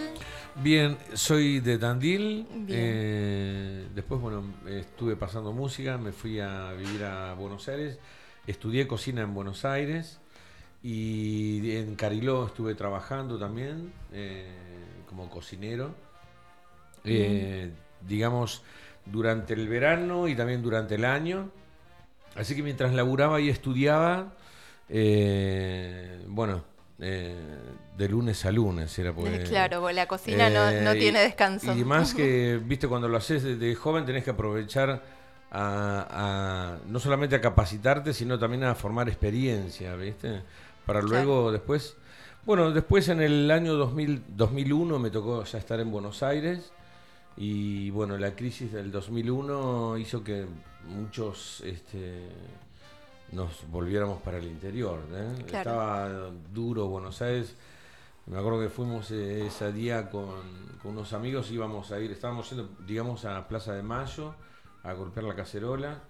[0.61, 2.45] Bien, soy de Tandil.
[2.69, 8.01] Eh, después, bueno, estuve pasando música, me fui a vivir a Buenos Aires,
[8.45, 10.19] estudié cocina en Buenos Aires
[10.83, 14.49] y en Cariló estuve trabajando también eh,
[15.09, 15.95] como cocinero.
[17.05, 17.71] Eh,
[18.07, 18.63] digamos,
[19.07, 21.51] durante el verano y también durante el año.
[22.35, 24.35] Así que mientras laburaba y estudiaba,
[26.27, 26.65] bueno,
[27.01, 27.37] eh,
[27.97, 28.99] de lunes a lunes.
[28.99, 31.77] Era porque, claro, la cocina no, eh, tiene descanso.
[31.77, 35.03] Y, más que, viste, cuando lo haces de, joven tenés que aprovechar
[35.51, 40.43] a, no solamente a capacitarte, sino también a formar experiencia, ¿viste?
[40.87, 41.97] Para luego después...
[42.45, 46.73] Bueno, después en el año 2000, 2001 me tocó ya estar en Buenos Aires
[47.37, 50.47] y bueno, la crisis del 2001 hizo que
[50.87, 52.29] muchos este,
[53.33, 55.01] nos volviéramos para el interior.
[55.13, 55.45] ¿eh?
[55.47, 57.55] Estaba duro Buenos Aires.
[58.27, 60.29] Me acuerdo que fuimos eh, ese día con,
[60.85, 64.35] unos amigos, íbamos a ir, estábamos yendo, digamos, a Plaza de Mayo
[64.83, 66.03] a golpear la cacerola.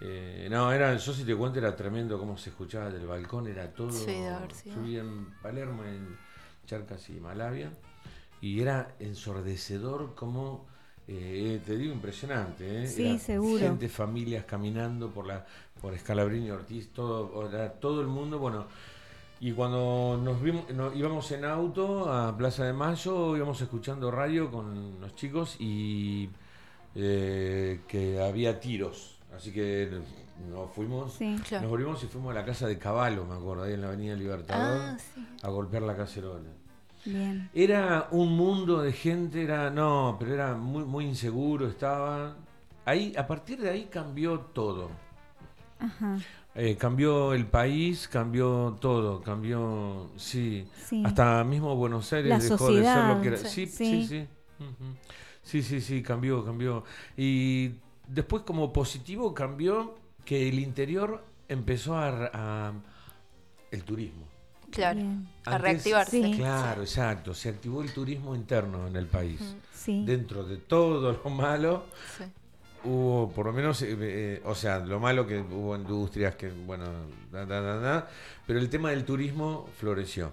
[0.00, 3.72] Eh, no, era, yo si te cuento era tremendo cómo se escuchaba del balcón, era
[3.72, 3.90] todo.
[3.90, 4.18] Sí,
[4.66, 6.18] yo vivía en Palermo, en
[6.66, 7.70] Charcas y Malavia,
[8.42, 10.66] y era ensordecedor como,
[11.08, 12.84] eh, te digo, impresionante.
[12.84, 12.86] ¿eh?
[12.86, 13.58] Sí, seguro.
[13.58, 15.46] Gente, familias caminando por la
[15.80, 17.48] por Escalabrini Ortiz, todo,
[17.80, 18.66] todo el mundo, bueno.
[19.38, 20.64] Y cuando nos vimos,
[20.94, 26.30] íbamos en auto a Plaza de Mayo, íbamos escuchando radio con los chicos y
[26.94, 29.18] eh, que había tiros.
[29.36, 29.90] Así que
[30.50, 33.82] nos fuimos, nos volvimos y fuimos a la casa de Caballo, me acuerdo, ahí en
[33.82, 34.96] la Avenida Libertador, ah,
[35.42, 36.48] a golpear la cacerola.
[37.54, 42.36] Era un mundo de gente, era, no, pero era muy, muy inseguro, estaba.
[42.84, 44.90] Ahí, a partir de ahí cambió todo.
[46.54, 50.66] Eh, cambió el país, cambió todo, cambió, sí,
[51.04, 53.36] hasta mismo Buenos Aires dejó de ser lo que era.
[53.36, 54.26] Sí, sí, sí.
[55.42, 56.82] Sí, sí, sí, cambió, cambió.
[57.16, 57.72] Y
[58.08, 62.72] después como positivo cambió que el interior empezó a,
[63.70, 64.24] el turismo.
[64.70, 65.00] Claro,
[65.44, 66.32] a reactivarse.
[66.32, 67.32] Claro, exacto.
[67.32, 69.40] Se activó el turismo interno en el país.
[69.86, 71.84] Dentro de todo lo malo,
[72.86, 76.84] hubo por lo menos, eh, eh, o sea, lo malo que hubo industrias que, bueno,
[77.32, 78.08] da, da, da,
[78.46, 80.32] pero el tema del turismo floreció.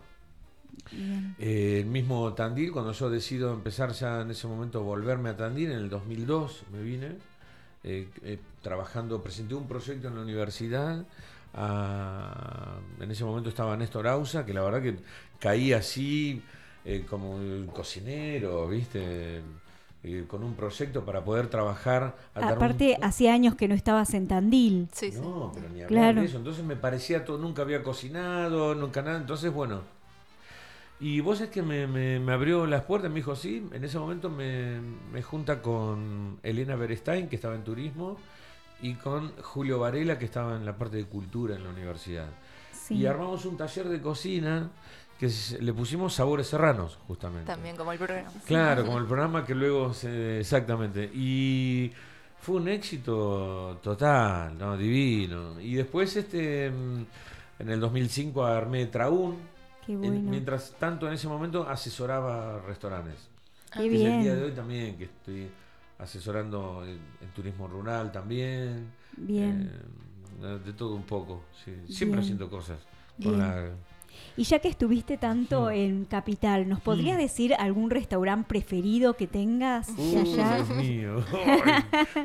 [1.39, 5.71] Eh, el mismo Tandil, cuando yo decido empezar ya en ese momento volverme a Tandil,
[5.71, 7.17] en el 2002 me vine,
[8.61, 11.05] trabajando, presenté un proyecto en la universidad.
[11.55, 14.95] en ese momento estaba Néstor Ausa, que la verdad que
[15.39, 16.41] caí así
[17.09, 17.39] como
[17.73, 19.41] cocinero, ¿viste?
[20.05, 22.17] Eh, con un proyecto para poder trabajar.
[22.35, 24.89] Aparte, hacía años que no estabas en Tandil.
[24.91, 26.37] Sí, no, pero ni hablar de eso.
[26.37, 29.17] Entonces me parecía todo, nunca había cocinado, nunca nada.
[29.17, 29.81] Entonces, bueno.
[30.99, 34.29] Y vos es que me, me, abrió las puertas, me dijo, sí, en ese momento
[34.29, 34.81] me,
[35.11, 38.17] me junta con Elena Berestein, que estaba en turismo,
[38.81, 42.27] y con Julio Varela, que estaba en la parte de cultura en la universidad.
[42.89, 44.69] Y armamos un taller de cocina
[45.23, 47.45] que le pusimos sabores serranos, justamente.
[47.45, 48.29] También como el programa.
[48.45, 51.09] Claro, como el programa que luego se, exactamente.
[51.13, 51.91] Y
[52.39, 54.75] fue un éxito total, ¿no?
[54.75, 55.59] Divino.
[55.61, 57.07] Y después este en
[57.59, 59.37] el 2005 armé Traún.
[59.85, 60.19] Qué bueno.
[60.19, 63.29] mientras tanto en ese momento asesoraba restaurantes.
[63.73, 64.11] Qué bien.
[64.13, 65.49] el día de hoy también que estoy
[65.99, 66.99] asesorando en,
[67.33, 68.91] turismo rural también.
[69.15, 69.71] Bien.
[70.41, 71.45] Eh, de todo un poco,
[71.87, 72.79] Siempre haciendo cosas
[73.21, 73.71] con la
[74.35, 79.89] y ya que estuviste tanto en Capital, ¿nos podrías decir algún restaurante preferido que tengas
[79.89, 80.55] allá?
[80.55, 81.25] Dios mío.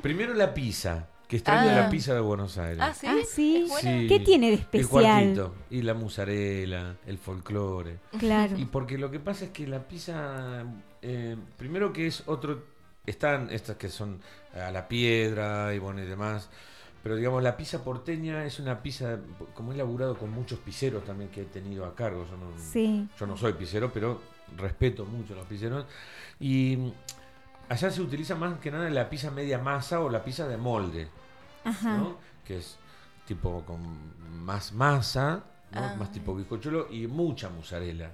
[0.02, 1.08] Primero la pizza.
[1.28, 1.90] Que extraño la ah.
[1.90, 2.80] pizza de Buenos Aires.
[2.80, 3.68] Ah, sí.
[3.70, 5.22] ¿Ah, ¿Qué tiene de especial?
[5.22, 7.98] El cuartito, y la musarela, el folclore.
[8.18, 8.56] Claro.
[8.56, 10.64] Y porque lo que pasa es que la pizza,
[11.02, 12.64] eh, primero que es otro,
[13.04, 14.22] están estas que son
[14.54, 16.48] a la piedra y bueno y demás.
[17.02, 19.18] Pero digamos, la pizza porteña es una pizza,
[19.54, 22.26] como he laburado con muchos pizzeros también que he tenido a cargo.
[22.28, 24.20] Yo no, yo no soy pizzero, pero
[24.56, 25.86] respeto mucho a los pizzeros.
[26.40, 26.92] Y
[27.68, 31.08] allá se utiliza más que nada la pizza media masa o la pizza de molde.
[32.44, 32.78] Que es
[33.26, 33.80] tipo con
[34.44, 35.94] más masa, ah.
[35.98, 38.12] más tipo bizcochuelo y mucha mozzarella.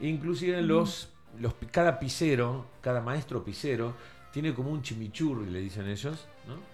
[0.00, 0.66] Inclusive mm.
[0.66, 1.08] los,
[1.40, 3.94] los, cada pizzero, cada maestro pizzero,
[4.32, 6.73] tiene como un chimichurri, le dicen ellos, ¿no?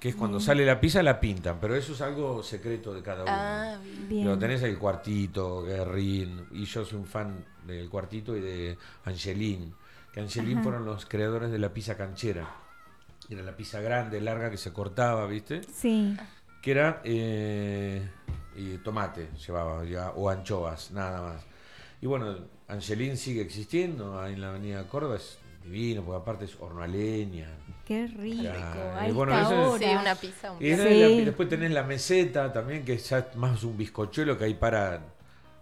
[0.00, 3.22] Que es cuando sale la pizza la pintan, pero eso es algo secreto de cada
[3.22, 3.32] uno.
[3.32, 3.78] Ah,
[4.08, 4.26] bien.
[4.26, 9.74] Lo tenés el cuartito, Guerrín, y yo soy un fan del cuartito y de Angelín,
[10.12, 12.48] que Angelín fueron los creadores de la pizza canchera.
[13.28, 15.60] Era la pizza grande, larga, que se cortaba, ¿viste?
[15.62, 16.16] Sí.
[16.62, 18.08] Que era eh,
[18.56, 21.42] y tomate, llevaba, ya, o anchoas, nada más.
[22.00, 22.38] Y bueno,
[22.68, 26.86] Angelín sigue existiendo ahí en la avenida Córdoba, es divino, porque aparte es horno a
[26.86, 27.48] leña.
[27.84, 28.52] Qué rico.
[29.08, 30.54] y bueno, eso sí, una pizza.
[30.60, 35.00] y después tenés la meseta también, que es más un bizcochuelo que hay para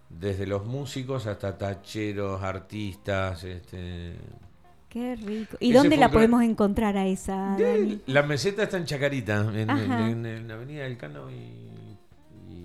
[0.09, 4.14] desde los músicos hasta tacheros, artistas, este
[4.88, 5.57] Qué rico.
[5.61, 7.57] ¿Y dónde la podemos encontrar a esa?
[8.07, 11.77] La meseta está en Chacarita, en, la Avenida del Cano y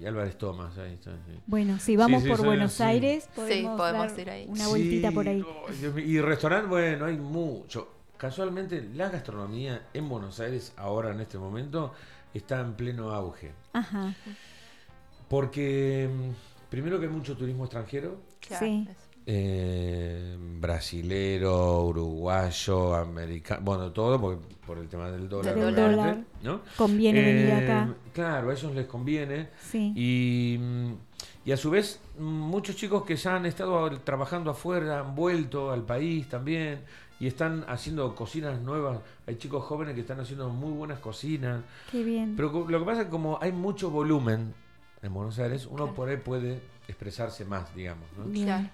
[0.06, 0.78] Álvarez Tomás.
[0.78, 1.12] Ahí está,
[1.47, 4.45] Bueno, si vamos por Buenos Aires, podemos, ir ahí.
[4.47, 5.43] Una vueltita por ahí.
[6.06, 7.89] y restaurante, bueno, hay mucho.
[8.18, 11.93] Casualmente, la gastronomía en Buenos Aires, ahora en este momento,
[12.34, 13.51] está en pleno auge.
[13.74, 14.14] Ajá.
[15.28, 18.18] Porque, mm, primero que hay mucho turismo extranjero.
[18.60, 18.88] sí
[19.26, 26.18] eh, brasilero, uruguayo, americano, bueno, todo por el tema del dólar.
[26.42, 26.62] ¿no?
[26.78, 27.94] Conviene venir eh, acá.
[28.14, 29.50] Claro, a ellos les conviene.
[29.62, 29.94] Sí.
[29.96, 30.60] Y,
[31.46, 35.84] y, a su vez, muchos chicos que ya han estado trabajando afuera han vuelto al
[35.84, 36.82] país también
[37.20, 39.00] y están haciendo cocinas nuevas.
[39.28, 41.62] Hay chicos jóvenes que están haciendo muy buenas cocinas.
[41.92, 42.36] Qué bien.
[42.36, 44.54] Pero lo que pasa es que como hay mucho volumen
[45.02, 48.06] en Buenos Aires, uno por ahí puede expresarse más, digamos.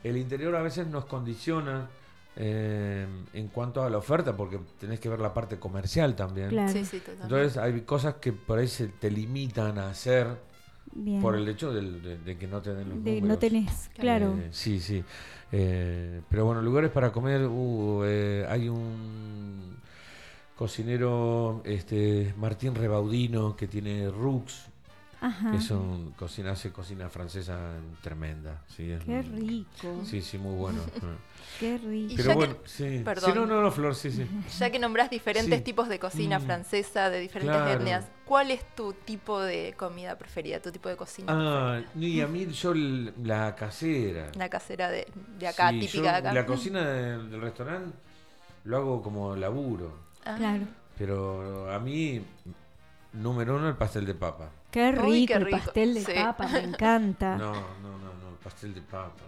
[0.03, 1.87] El interior a veces nos condiciona
[2.35, 6.57] eh, en cuanto a la oferta, porque tenés que ver la parte comercial también.
[6.57, 10.37] Entonces hay cosas que por ahí se te limitan a hacer
[11.21, 14.37] por el hecho de, que no tenés los de, No tenés, claro.
[14.39, 15.03] Eh, sí, sí.
[15.51, 18.03] Eh, pero bueno, lugares para comer, uh,
[18.47, 19.77] hay un
[20.55, 24.68] cocinero, este Martín Rebaudino, que tiene Rux,
[25.21, 25.53] Ajá.
[25.53, 27.57] Es un cocina, hace cocina francesa
[28.01, 28.61] tremenda.
[28.67, 30.01] Sí, Qué rico.
[30.05, 30.81] Sí, sí, muy bueno.
[31.59, 32.13] Qué rico.
[32.15, 33.01] Pero bueno, sí.
[33.03, 33.35] Perdón.
[33.35, 34.25] no, no, no, Flor, sí, sí.
[34.57, 36.43] Ya que nombrás diferentes tipos de cocina mm.
[36.43, 41.33] francesa, de diferentes etnias, ¿cuál es tu tipo de comida preferida, tu tipo de cocina?
[41.35, 44.31] Ah, y a mí yo la casera.
[44.35, 45.05] La casera de,
[45.37, 46.33] de acá, típica de acá.
[46.33, 47.97] La cocina del, restaurante
[48.63, 49.97] lo hago como laburo.
[50.23, 50.35] Ah.
[50.37, 50.65] Claro.
[50.97, 52.21] Pero a mí,
[53.13, 54.51] número uno, el pastel de papa.
[54.71, 57.37] Qué rico, el pastel de papa, me encanta.
[57.37, 59.23] No, no, no, no, pastel de papa.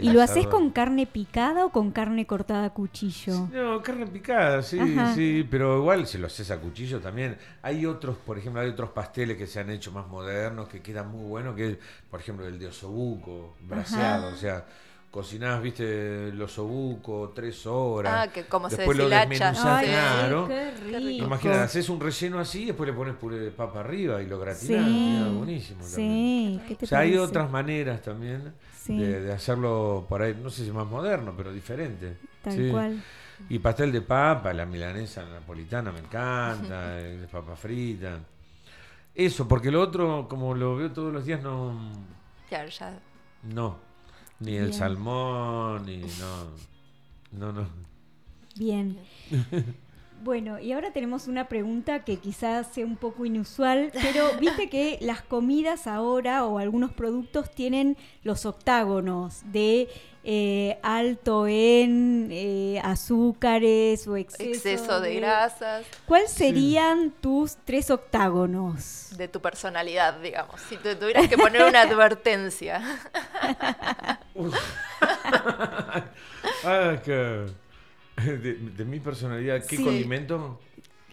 [0.00, 3.48] ¿Y lo haces con carne picada o con carne cortada a cuchillo?
[3.52, 4.78] No, carne picada, sí,
[5.14, 7.38] sí, pero igual si lo haces a cuchillo también.
[7.62, 11.10] Hay otros, por ejemplo, hay otros pasteles que se han hecho más modernos que quedan
[11.10, 11.78] muy buenos, que es,
[12.10, 14.64] por ejemplo, el de osobuco, braseado, o sea
[15.10, 18.28] cocinás, viste, los obucos, tres horas.
[18.28, 20.48] Ah, que como después se desmenuzás, claro.
[20.98, 24.38] Imagínate, haces un relleno así, y después le pones puré de papa arriba y lo
[24.38, 24.86] gratinás.
[24.86, 25.84] Sí, buenísimo.
[25.84, 28.52] Sí, ¿Qué te o sea, hay otras maneras también
[28.86, 32.16] de, hacerlo por ahí, no sé si más moderno, pero diferente.
[32.42, 33.02] Tal cual.
[33.48, 38.18] Y pastel de papa, la milanesa napolitana me encanta, de papa frita.
[39.14, 41.90] Eso, porque lo otro, como lo veo todos los días, no.
[42.48, 42.98] Claro, ya.
[43.42, 43.85] No.
[44.40, 46.66] Ni el salmón, ni no.
[47.32, 47.68] No, no.
[48.56, 48.98] Bien.
[50.22, 54.98] Bueno, y ahora tenemos una pregunta que quizás sea un poco inusual, pero viste que
[55.02, 59.88] las comidas ahora o algunos productos tienen los octágonos de
[60.24, 65.86] eh, alto en eh, azúcares o exceso, de, grasas.
[66.06, 69.10] ¿Cuáles serían tus tres octágonos?
[69.16, 70.60] De tu personalidad, digamos.
[70.62, 72.82] Si te tuvieras que poner una advertencia.
[76.64, 77.46] ah, que
[78.16, 80.60] de, mi personalidad, ¿qué condimento?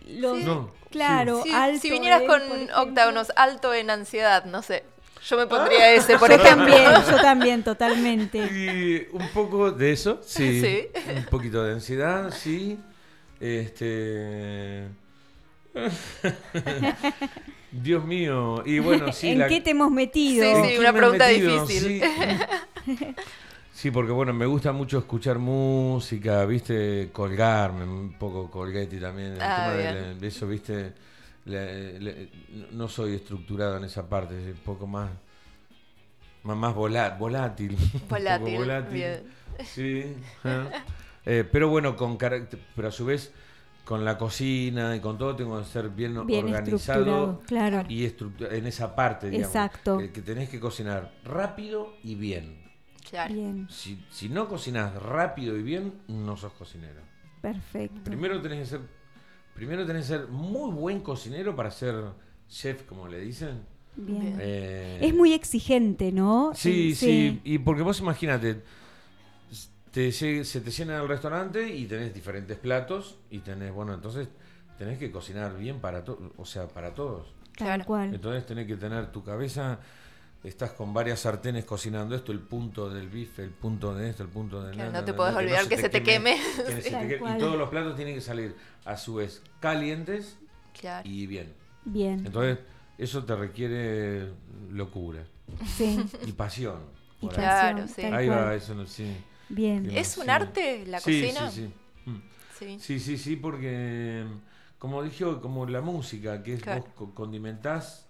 [0.05, 1.43] no, claro,
[1.79, 2.41] si vinieras con
[2.75, 4.83] octágonos alto en ansiedad, no sé.
[5.25, 5.93] Yo me pondría ah.
[5.93, 8.39] ese, por yo También, yo también, totalmente.
[8.39, 10.89] Y un poco de eso, sí.
[11.15, 12.77] Un poquito de ansiedad, sí.
[13.39, 14.87] Este.
[17.73, 18.63] Dios mío.
[18.65, 19.29] Y bueno, sí.
[19.29, 20.63] ¿En qué te hemos metido?
[20.63, 22.03] Sí, sí, una pregunta difícil.
[23.73, 29.35] Sí, porque bueno, me gusta mucho escuchar música, viste, colgarme, un poco Colgetti también.
[29.41, 30.93] Ah, de, eso, viste,
[32.71, 35.09] no soy estructurado en esa parte, es un poco más,
[36.43, 37.75] más, volátil.
[38.09, 38.93] Volátil, volátil.
[38.93, 39.23] Bien.
[39.65, 40.15] Sí.
[41.25, 43.33] Eh, pero bueno, con pero a su vez
[43.85, 47.83] con la cocina y con todo tengo que ser bien, organizado claro.
[47.89, 49.97] y en esa parte, digamos, Exacto.
[49.97, 52.63] que tenés que cocinar rápido y bien.
[53.69, 57.01] Si, no cocinas rápido y bien, no sos cocinero.
[57.41, 58.01] Perfecto.
[58.03, 58.81] Primero tenés que ser,
[59.53, 61.95] primero tenés que ser muy buen cocinero para ser
[62.47, 63.61] chef, como le dicen.
[63.95, 64.37] Bien.
[64.39, 66.53] Eh, es muy exigente, ¿no?
[66.55, 68.63] Sí, sí, Y porque vos imagínate,
[69.93, 74.27] te, se te llena el restaurante y tenés diferentes platos y tenés, bueno, entonces
[74.77, 77.27] tenés que cocinar bien para todos, o sea, para todos.
[77.85, 78.15] Cual.
[78.15, 79.79] Entonces tenés que tener tu cabeza
[80.43, 84.29] estás con varias sartenes cocinando esto, el punto del bife, el punto de esto, el
[84.29, 84.91] punto de nada.
[84.91, 86.37] No te puedes olvidar que, se te queme.
[86.37, 90.37] y todos los platos tienen que salir a su vez calientes
[91.03, 91.53] y bien.
[91.85, 92.25] Bien.
[92.25, 92.59] Entonces,
[92.97, 94.29] eso te requiere
[94.71, 95.23] locura.
[95.77, 96.03] Sí.
[96.25, 96.79] Y pasión.
[97.29, 98.01] claro, sí.
[98.03, 99.15] Ahí va, eso sí.
[99.49, 99.89] Bien.
[99.91, 101.51] ¿Es un arte la cocina?
[101.51, 101.71] Sí,
[102.05, 102.15] mm.
[102.57, 102.99] sí, sí.
[102.99, 104.25] Sí, sí, porque
[104.79, 108.07] como dije, como la música, que es vos condimentás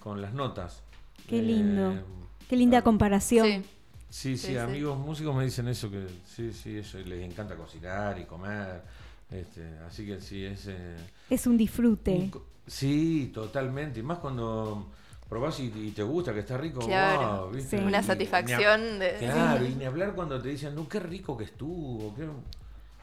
[0.00, 0.82] con las notas.
[1.28, 1.92] Qué lindo.
[1.92, 2.02] Eh,
[2.48, 3.64] Qué linda comparación.
[4.10, 4.36] Sí.
[4.36, 8.82] Sí, amigos músicos me dicen eso, que sí, sí, eso, les encanta cocinar y comer.
[9.30, 10.66] Este, así que sí, es...
[10.66, 10.96] Eh,
[11.28, 12.30] es un disfrute.
[12.66, 14.00] sí, totalmente.
[14.00, 14.90] Y más cuando
[15.28, 16.80] probás y, te gusta, que está rico.
[16.80, 17.50] Claro,
[17.84, 18.98] Una satisfacción.
[18.98, 19.16] de...
[19.18, 22.14] Claro, y ni hablar cuando te dicen, no, qué rico que estuvo.
[22.16, 22.26] Qué...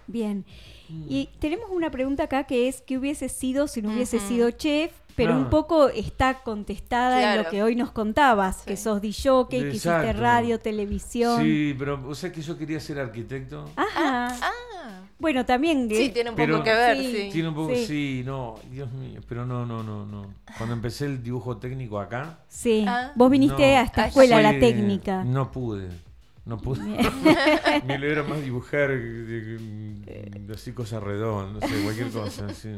[0.08, 0.46] Bien.
[0.90, 1.06] Mm.
[1.10, 4.92] Y tenemos una pregunta acá que es, ¿qué hubiese sido si no hubiese sido chef?
[5.16, 9.58] Pero un poco está contestada en lo que hoy nos contabas, que sos DJ, que
[9.58, 11.42] hiciste radio, televisión.
[11.42, 13.70] Sí, pero o sea que yo quería ser arquitecto.
[13.76, 13.90] Ajá.
[13.96, 15.02] Ah, ah.
[15.18, 15.90] Bueno, también.
[15.90, 17.30] Sí, tiene un poco que ver, sí.
[17.32, 18.24] Tiene un poco, sí.
[18.26, 20.34] no, Dios mío, pero no, no, no, no.
[20.58, 22.40] Cuando empecé el dibujo técnico acá.
[22.48, 23.12] Sí, ah.
[23.16, 25.24] vos viniste a esta escuela, la técnica.
[25.24, 25.90] No pude.
[26.46, 26.82] No pude.
[27.86, 28.92] Me lo era más dibujar
[30.54, 32.54] así cosas redondas, no sé, cualquier cosa.
[32.54, 32.70] Sí.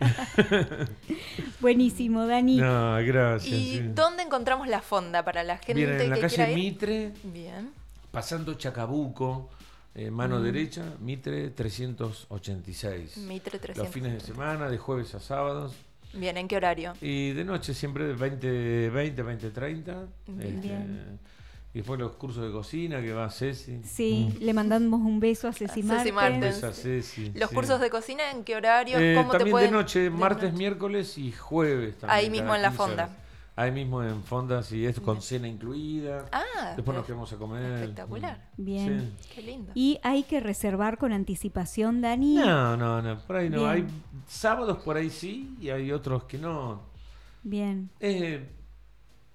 [1.60, 2.56] Buenísimo, Dani.
[2.56, 3.52] No, gracias.
[3.52, 7.12] ¿Y dónde encontramos la fonda para la gente Bien, en la calle Mitre.
[7.24, 7.72] Bien.
[8.10, 9.50] Pasando Chacabuco.
[9.94, 10.42] Eh, mano mm.
[10.42, 13.18] derecha, Mitre 386.
[13.18, 13.76] Mitre 386.
[13.76, 15.74] Los fines de semana, de jueves a sábados.
[16.12, 16.94] Bien, ¿en qué horario?
[17.00, 20.06] Y de noche siempre de 20, 20, 20, 30.
[20.26, 21.18] Bien.
[21.72, 23.80] Y después los cursos de cocina que va a Ceci.
[23.84, 24.42] Sí, mm.
[24.42, 26.64] le mandamos un beso a Ceci, Ceci Martes.
[26.64, 28.98] A Ceci, ¿Los cursos de cocina en qué horario?
[28.98, 31.96] Eh, ¿Cómo también de noche, martes, miércoles y jueves.
[31.98, 33.10] También, Ahí mismo en la fonda.
[33.54, 36.24] Ahí mismo en fonda, sí, es con cena incluida.
[36.32, 37.82] Ah, después nos quedamos a comer.
[37.82, 38.48] Espectacular.
[38.56, 39.14] Bien.
[39.34, 39.70] Qué lindo.
[39.74, 42.36] ¿Y hay que reservar con anticipación, Dani?
[42.36, 43.66] No, no, no, por ahí no.
[43.66, 43.86] Hay
[44.26, 46.80] sábados por ahí sí y hay otros que no.
[47.42, 47.90] Bien.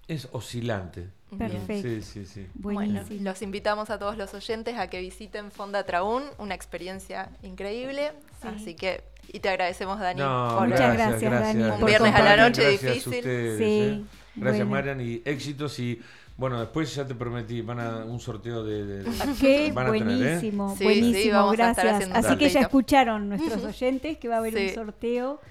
[0.07, 1.09] Es oscilante.
[1.37, 1.89] Perfecto.
[1.89, 2.47] Sí, sí, sí.
[2.53, 8.13] Bueno, los invitamos a todos los oyentes a que visiten Fonda Traún, una experiencia increíble.
[8.41, 9.03] Así que,
[9.33, 10.21] y te agradecemos, Dani.
[10.21, 11.63] Muchas gracias, Dani.
[11.63, 13.23] Un viernes a la noche difícil.
[13.23, 13.29] sí.
[13.29, 14.03] ¿eh?
[14.35, 15.79] Gracias, Marian, y éxitos.
[15.79, 16.01] Y
[16.37, 18.85] bueno, después ya te prometí, van a un sorteo de.
[18.85, 22.09] de Qué buenísimo, buenísimo, gracias.
[22.13, 25.41] Así que ya escucharon nuestros oyentes que va a haber un sorteo.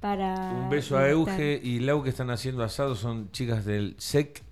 [0.00, 4.42] Para un beso a Euge y Lau que están haciendo asado, son chicas del SEC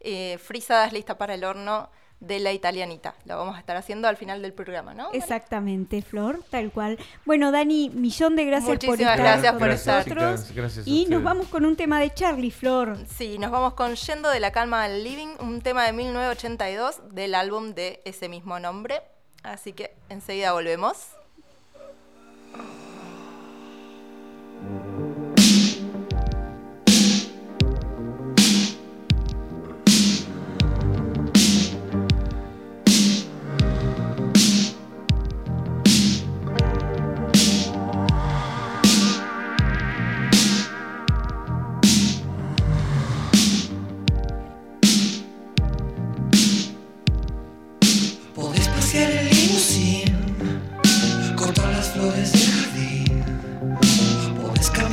[0.00, 1.88] eh, frisadas listas para el horno
[2.26, 3.14] de la italianita.
[3.24, 5.12] Lo vamos a estar haciendo al final del programa, ¿no?
[5.12, 6.98] Exactamente, Flor, tal cual.
[7.24, 10.52] Bueno, Dani, millón de gracias por estar gracias con por nosotros.
[10.84, 12.96] y nos vamos con un tema de Charlie, Flor.
[13.08, 17.34] Sí, nos vamos con Yendo de la calma al living, un tema de 1982 del
[17.34, 19.02] álbum de ese mismo nombre.
[19.42, 21.08] Así que enseguida volvemos.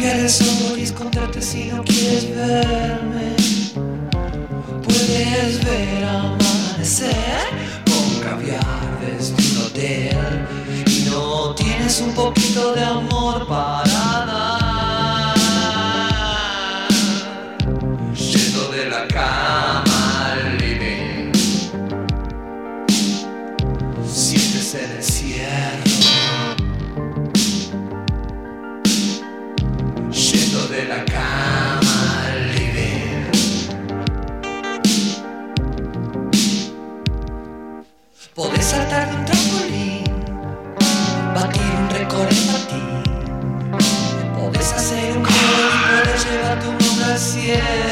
[0.01, 3.35] Sabor y esconderte si no quieres verme.
[4.83, 7.45] Puedes ver amanecer
[7.85, 10.47] con caviar desde un hotel
[10.87, 14.60] y no tienes un poquito de amor para dar.
[47.51, 47.90] Yeah.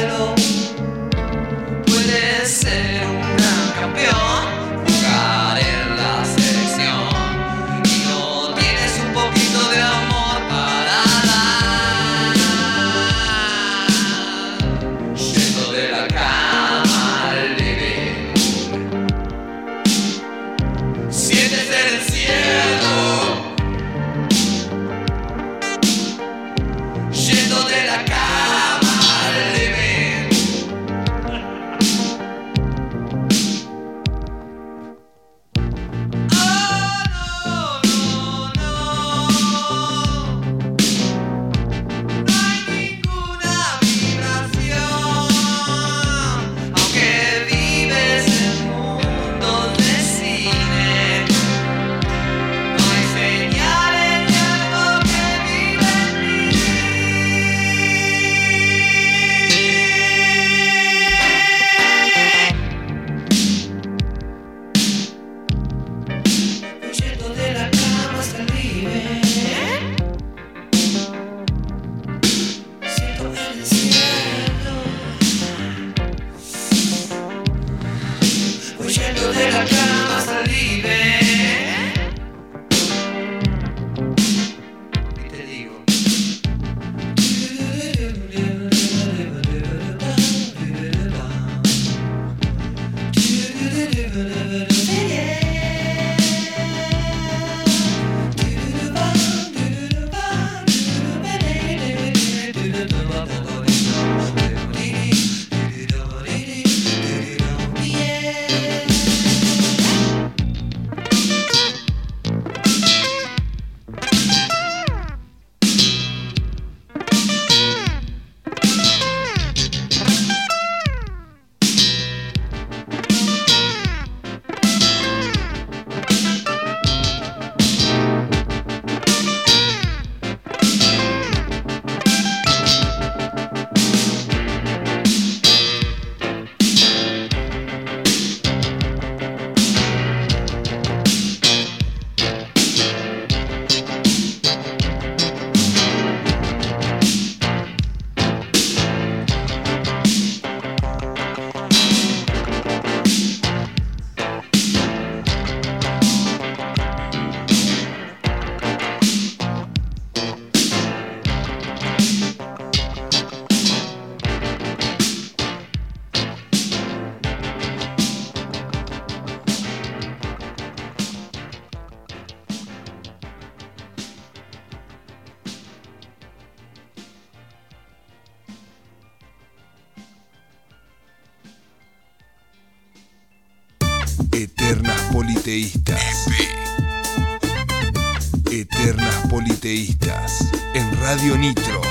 [191.22, 191.82] Nitro.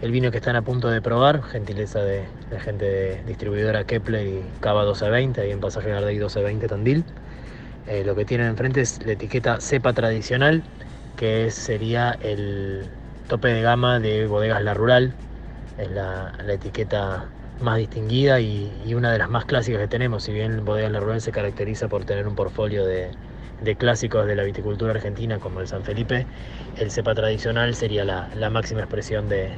[0.04, 4.44] vino que están a punto de probar, gentileza de la gente de distribuidora Kepler y
[4.60, 7.04] Cava 1220, ahí en Pasaje Gardey 1220 Tandil.
[7.88, 10.64] Eh, lo que tienen enfrente es la etiqueta cepa tradicional
[11.22, 12.84] que sería el
[13.28, 15.14] tope de gama de Bodegas La Rural,
[15.78, 17.26] es la, etiqueta
[17.62, 21.22] más distinguida y, una de las más clásicas que tenemos, si bien Bodegas La Rural
[21.22, 23.12] se caracteriza por tener un portfolio de,
[23.78, 26.26] clásicos de la viticultura argentina como el San Felipe,
[26.80, 29.52] el cepa tradicional sería la, máxima expresión de,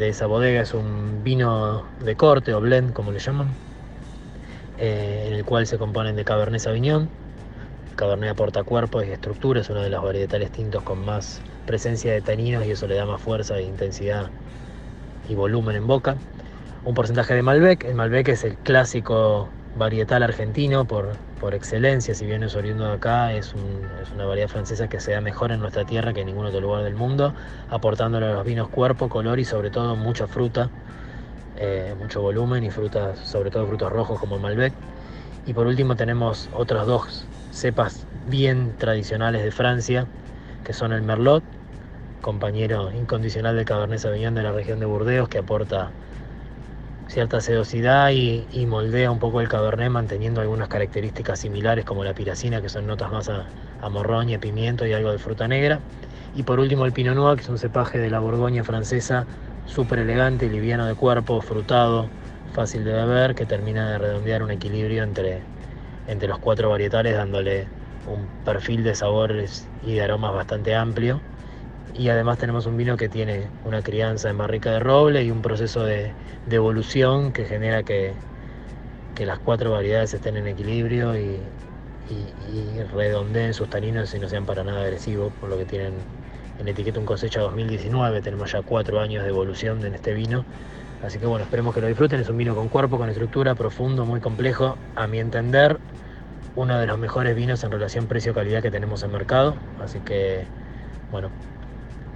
[0.00, 3.46] esa bodega, es un vino de corte o blend como le llaman,
[4.78, 7.08] eh, en el cual se componen de Cabernet Sauvignon,
[7.96, 12.20] Cabernet aporta cuerpo y estructura, es uno de los varietales tintos con más presencia de
[12.20, 14.28] taninos y eso le da más fuerza, e intensidad
[15.30, 16.16] y volumen en boca.
[16.84, 22.26] Un porcentaje de Malbec, el Malbec es el clásico varietal argentino por, por excelencia, si
[22.26, 23.54] bien es oriundo de acá, es,
[24.14, 26.84] una variedad francesa que se da mejor en nuestra tierra que en ningún otro lugar
[26.84, 27.32] del mundo,
[27.70, 30.68] aportándole a los vinos cuerpo, color y sobre todo mucha fruta,
[31.56, 34.74] eh, mucho volumen y frutas, sobre todo frutos rojos como el Malbec.
[35.46, 37.26] Y por último tenemos otros dos
[37.56, 40.06] cepas bien tradicionales de Francia,
[40.64, 41.42] que son el Merlot,
[42.20, 45.90] compañero incondicional del Cabernet Sauvignon de la región de Burdeos, que aporta
[47.08, 52.60] cierta sedosidad y, moldea un poco el Cabernet manteniendo algunas características similares como la piracina,
[52.60, 53.46] que son notas más a,
[53.80, 55.80] a morrón y a pimiento y algo de fruta negra.
[56.34, 59.24] Y por último el Pinot Noir, que es un cepaje de la Borgoña francesa,
[59.64, 62.10] súper elegante, liviano de cuerpo, frutado,
[62.52, 65.40] fácil de beber, que termina de redondear un equilibrio entre
[66.08, 67.66] entre los cuatro varietales dándole
[68.06, 71.20] un perfil de sabores y de aromas bastante amplio.
[71.94, 75.42] Y además tenemos un vino que tiene una crianza en barrica de roble y un
[75.42, 76.12] proceso de,
[76.50, 78.12] evolución que genera que,
[79.18, 81.40] las cuatro variedades estén en equilibrio y,
[82.94, 85.94] redondeen sus taninos y no sean para nada agresivos, por lo que tienen
[86.60, 90.44] en etiqueta un cosecha 2019, tenemos ya cuatro años de evolución en este vino.
[91.02, 92.20] Así que bueno, esperemos que lo disfruten.
[92.20, 94.76] Es un vino con cuerpo, con estructura, profundo, muy complejo.
[94.94, 95.78] A mi entender,
[96.56, 99.54] uno de los mejores vinos en relación precio-calidad que tenemos en mercado.
[99.82, 100.44] Así que,
[101.10, 101.30] bueno,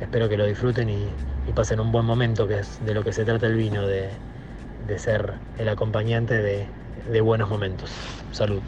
[0.01, 1.09] espero que lo disfruten y,
[1.55, 4.11] pasen un buen momento, que es de lo que se trata el vino, de,
[4.99, 6.67] ser el acompañante de,
[7.11, 7.91] de buenos momentos.
[8.33, 8.61] Salud.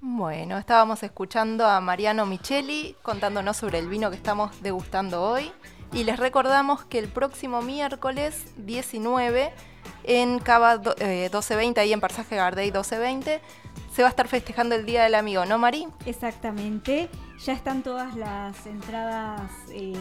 [0.00, 5.50] Bueno, estábamos escuchando a Mariano Micheli contándonos sobre el vino que estamos degustando hoy.
[5.92, 9.52] Y les recordamos que el próximo miércoles 19
[10.04, 13.40] en Cava 1220, eh, ahí en Parsaje Gardey 1220,
[13.94, 15.86] se va a estar festejando el Día del Amigo, ¿no, Mari?
[16.06, 17.10] Exactamente.
[17.44, 19.92] Ya están todas las entradas eh,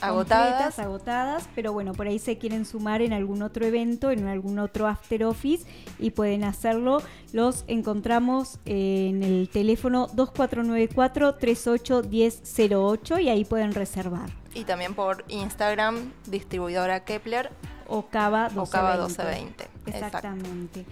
[0.00, 0.78] agotadas.
[0.78, 4.86] agotadas, pero bueno, por ahí se quieren sumar en algún otro evento, en algún otro
[4.86, 5.66] after office
[5.98, 7.02] y pueden hacerlo.
[7.32, 14.41] Los encontramos en el teléfono 2494 381008 y ahí pueden reservar.
[14.54, 17.50] Y también por Instagram, distribuidora Kepler.
[17.88, 19.68] O Cava 1220.
[19.86, 20.86] Exactamente.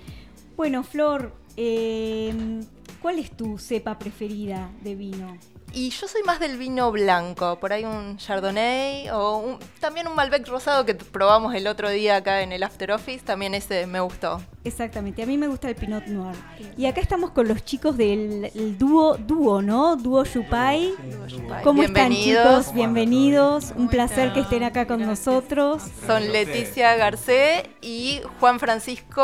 [0.57, 2.63] Bueno, Flor, eh,
[3.01, 5.39] ¿cuál es tu cepa preferida de vino?
[5.73, 10.47] Y yo soy más del vino blanco, por ahí un Chardonnay o también un Malbec
[10.49, 14.43] rosado que probamos el otro día acá en el After Office, también ese me gustó.
[14.65, 16.37] Exactamente, a mí me gusta el Pinot Noir.
[16.77, 19.97] Y acá estamos con los chicos del dúo, dúo, ¿no?
[19.97, 20.93] Dúo Chupai.
[21.63, 22.75] ¿Cómo están chicos?
[22.75, 25.83] Bienvenidos, un placer que estén acá con nosotros.
[26.07, 29.23] Son Leticia Garcé y Juan Francisco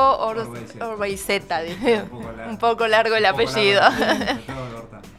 [0.80, 1.62] Orbaizeta,
[2.48, 3.82] un poco largo el apellido.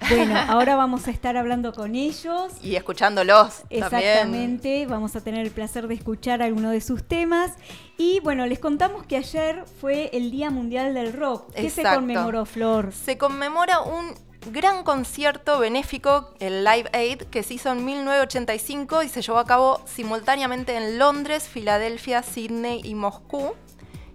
[0.10, 2.54] Bueno, ahora vamos a estar hablando con ellos.
[2.62, 3.64] Y escuchándolos.
[3.70, 7.54] Exactamente, vamos a tener el placer de escuchar alguno de sus temas.
[7.98, 11.52] Y bueno, les contamos que ayer fue el Día Mundial del Rock.
[11.54, 12.94] ¿Qué se conmemoró, Flor?
[12.94, 14.14] Se conmemora un
[14.52, 19.46] gran concierto benéfico, el Live Aid, que se hizo en 1985 y se llevó a
[19.46, 23.56] cabo simultáneamente en Londres, Filadelfia, Sydney y Moscú.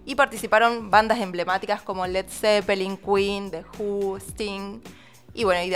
[0.05, 4.81] Y participaron bandas emblemáticas como Led Zeppelin, Queen, The Who, Sting.
[5.33, 5.69] Y bueno, y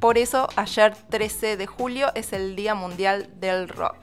[0.00, 3.96] por eso ayer 13 de julio es el Día Mundial del Rock.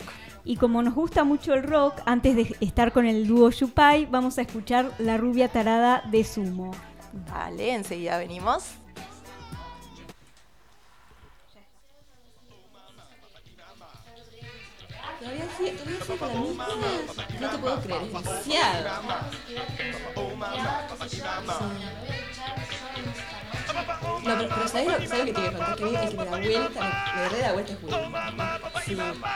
[0.46, 4.38] Y como nos gusta mucho el rock, antes de estar con el dúo Yupai, vamos
[4.38, 6.72] a escuchar La rubia tarada de Sumo.
[7.30, 8.76] Vale, enseguida venimos.
[15.20, 15.74] Todavía sí,
[17.42, 19.02] No te puedo creer, es demasiado.
[23.78, 25.76] No, pero, pero ¿sabes, lo, ¿sabes lo que te a contar?
[25.78, 28.12] Que a que me da vuelta, me, da vuelta es Julio.
[28.86, 29.28] Sí, ¿lo viste?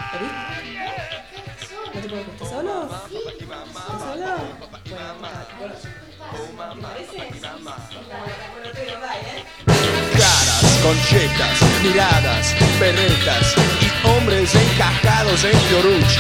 [1.94, 2.74] ¿No te puedo contar solo?
[2.84, 4.30] ¿Estás solo?
[5.60, 5.76] Bueno,
[10.18, 16.20] Caras, conchetas, miradas, perretas y hombres encajados en Fiorucci.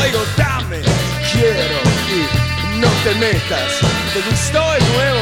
[0.00, 0.80] Oigo, dame,
[1.32, 1.78] quiero
[2.08, 3.80] y no te metas.
[4.12, 5.21] ¿Te gustó el nuevo?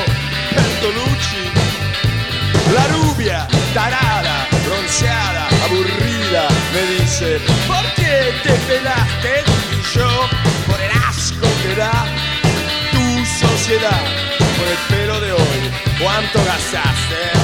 [16.20, 17.39] ¿Cuánto gastaste?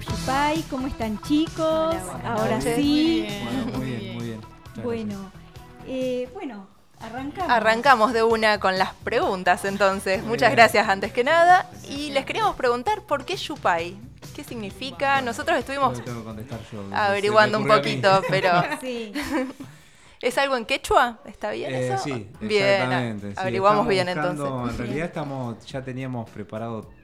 [0.00, 0.62] Yupai.
[0.70, 1.96] ¿Cómo están chicos?
[2.24, 3.26] Ahora sí.
[3.74, 4.40] muy bien, muy bien.
[4.82, 5.32] Bueno,
[5.86, 6.66] eh, bueno,
[7.00, 7.50] arrancamos.
[7.50, 10.22] Arrancamos de una con las preguntas entonces.
[10.22, 11.68] Muchas gracias antes que nada.
[11.88, 13.96] Y les queríamos preguntar por qué Yupai.
[14.34, 15.22] ¿Qué significa?
[15.22, 16.02] Nosotros estuvimos
[16.92, 18.50] averiguando un poquito, pero...
[18.80, 19.12] sí.
[20.20, 21.18] ¿Es algo en quechua?
[21.26, 22.02] ¿Está bien eh, eso?
[22.02, 24.46] Sí, bien, averiguamos bien entonces.
[24.46, 26.95] En realidad estamos, ya teníamos preparado eh,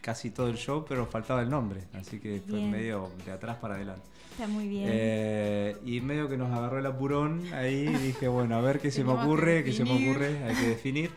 [0.00, 3.74] casi todo el show, pero faltaba el nombre, así que fue medio de atrás para
[3.74, 4.08] adelante.
[4.32, 4.88] Está muy bien.
[4.90, 9.04] Eh, y medio que nos agarró el apurón ahí, dije, bueno, a ver qué se
[9.04, 11.10] me ocurre, qué se me ocurre, hay que definir.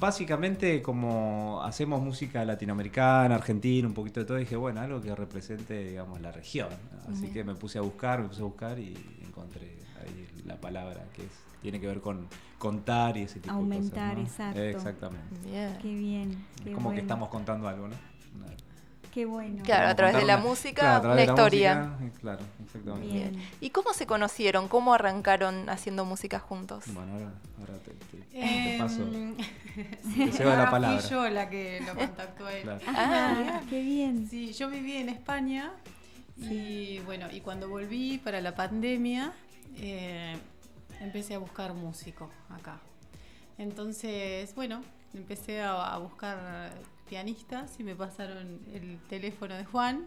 [0.00, 5.84] Básicamente, como hacemos música latinoamericana, argentina, un poquito de todo, dije, bueno, algo que represente,
[5.84, 6.68] digamos, la región.
[7.10, 8.94] Así que me puse a buscar, me puse a buscar y
[9.26, 12.28] encontré ahí la palabra que es, tiene que ver con
[12.62, 14.40] contar y ese tipo Aumentar, de cosas.
[14.40, 14.60] Aumentar, exacto.
[14.60, 15.78] Exactamente.
[15.82, 16.46] Qué bien.
[16.62, 17.96] Qué como que estamos contando algo, ¿no?
[19.10, 19.62] Qué bueno.
[19.64, 21.96] Claro, a través de la música, la historia.
[22.20, 23.12] claro, exactamente.
[23.12, 23.42] Bien.
[23.60, 24.68] ¿Y cómo se conocieron?
[24.68, 26.84] ¿Cómo arrancaron haciendo música juntos?
[26.86, 29.02] Bueno, ahora, ahora te, te, paso.
[30.32, 31.00] se va la palabra.
[31.00, 32.70] Fui yo la que lo contactó a él.
[32.86, 34.28] Ah, qué bien.
[34.30, 35.72] Sí, yo viví en España
[36.38, 39.32] y bueno, y cuando volví para la pandemia,
[39.76, 40.38] eh,
[41.02, 42.80] empecé a buscar músico acá.
[43.58, 44.82] Entonces, bueno,
[45.14, 46.72] empecé a, buscar
[47.08, 50.06] pianistas y me pasaron el teléfono de Juan,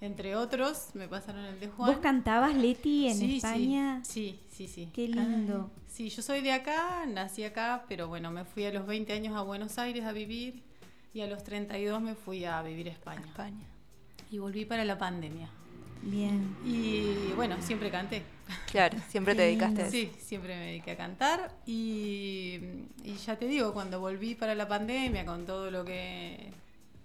[0.00, 1.92] entre otros, me pasaron el de Juan.
[1.92, 4.00] ¿Vos cantabas Leti en España?
[4.04, 4.88] Sí, sí, sí.
[4.94, 5.70] Qué lindo.
[5.88, 9.36] sí, yo soy de acá, nací acá, pero bueno, me fui a los 20 años
[9.36, 10.62] a Buenos Aires a vivir
[11.12, 13.26] y a los 32 me fui a vivir a España.
[13.26, 13.66] España.
[14.30, 15.50] Y volví para la pandemia.
[16.02, 16.56] Bien.
[16.64, 18.22] Y bueno, siempre canté.
[18.70, 19.92] Claro, siempre te dedicaste a eso.
[19.92, 21.52] Sí, siempre me dediqué a cantar.
[21.66, 22.58] Y,
[23.26, 26.52] ya te digo, cuando volví para la pandemia, con todo lo que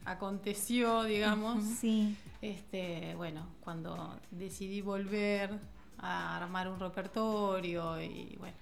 [0.05, 2.15] aconteció, digamos, sí.
[2.41, 5.51] este, bueno, cuando decidí volver
[5.97, 8.57] a armar un repertorio y bueno,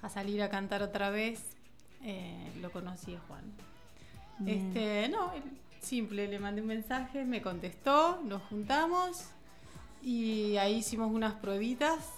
[0.00, 1.56] a salir a cantar otra vez,
[2.02, 3.44] eh, lo conocí a Juan.
[4.46, 5.30] Este, no,
[5.80, 9.30] simple, le mandé un mensaje, me contestó, nos juntamos
[10.02, 12.10] y ahí hicimos unas pruebitas,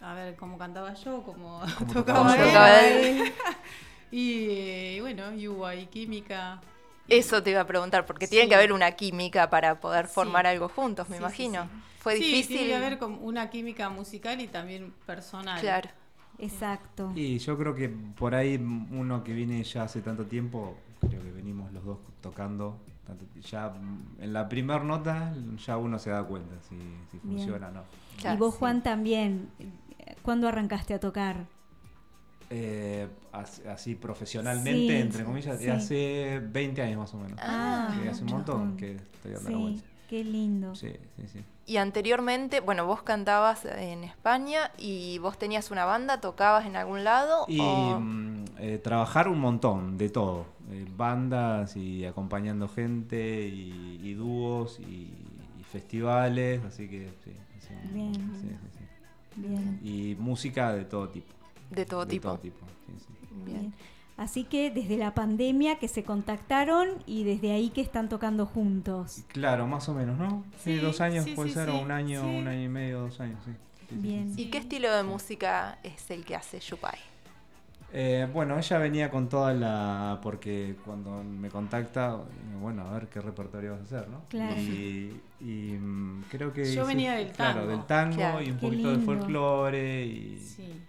[0.00, 1.62] a ver cómo cantaba yo, cómo,
[1.92, 2.34] tocaba,
[2.80, 3.32] él.
[4.10, 6.60] y bueno, y hubo ahí química.
[7.08, 10.68] Eso te iba a preguntar, porque tiene que haber una química para poder formar algo
[10.68, 11.68] juntos, me imagino.
[12.00, 12.58] Fue difícil.
[12.58, 15.60] Tiene que haber una química musical y también personal.
[15.60, 15.90] Claro.
[16.38, 17.12] Exacto.
[17.14, 21.30] Y yo creo que por ahí uno que viene ya hace tanto tiempo, creo que
[21.30, 22.78] venimos los dos tocando
[23.50, 23.72] ya
[24.18, 25.32] en la primera nota
[25.64, 26.76] ya uno se da cuenta si,
[27.18, 27.82] funciona o no.
[28.32, 29.48] y vos, Juan, también.
[30.22, 31.46] ¿Cuándo arrancaste a tocar?
[32.48, 33.08] Eh,
[33.68, 37.38] así profesionalmente, entre comillas, hace 20 años más o menos.
[37.42, 39.84] Ah, hace un montón que estoy dando la vuelta.
[40.08, 40.74] Qué lindo.
[40.76, 41.44] Sí, sí, sí.
[41.66, 47.02] Y anteriormente, bueno, vos cantabas en España y vos tenías una banda, tocabas en algún
[47.02, 47.44] lado.
[47.48, 50.46] Y mm, eh, trabajar un montón, de todo.
[50.70, 55.12] Eh, bandas y acompañando gente y, dúos y,
[55.70, 57.32] festivales, así que sí.
[57.92, 58.12] Bien.
[59.36, 59.80] Bien.
[59.82, 61.34] Y música de todo tipo.
[61.70, 62.28] De todo tipo.
[62.28, 62.66] Todo tipo.
[63.44, 63.72] Bien.
[64.16, 69.24] Así que desde la pandemia que se contactaron y desde ahí que están tocando juntos.
[69.28, 70.44] Claro, más o menos, ¿no?
[70.64, 73.52] Sí, dos años puede ser, o un año, un año y medio, dos años, sí.
[73.90, 74.32] Bien.
[74.36, 76.98] ¿Y qué estilo de música es el que hace Yupai?
[77.92, 80.18] Eh, bueno, ella venía con toda la.
[80.22, 82.18] Porque cuando me contacta,
[82.60, 84.22] bueno, a ver qué repertorio vas a hacer, ¿no?
[84.28, 84.56] Claro.
[84.60, 86.72] Y, mm, creo que.
[86.74, 87.52] Yo venía del tango.
[87.52, 90.04] Claro, del tango y un poquito de folclore.
[90.04, 90.82] Y, sí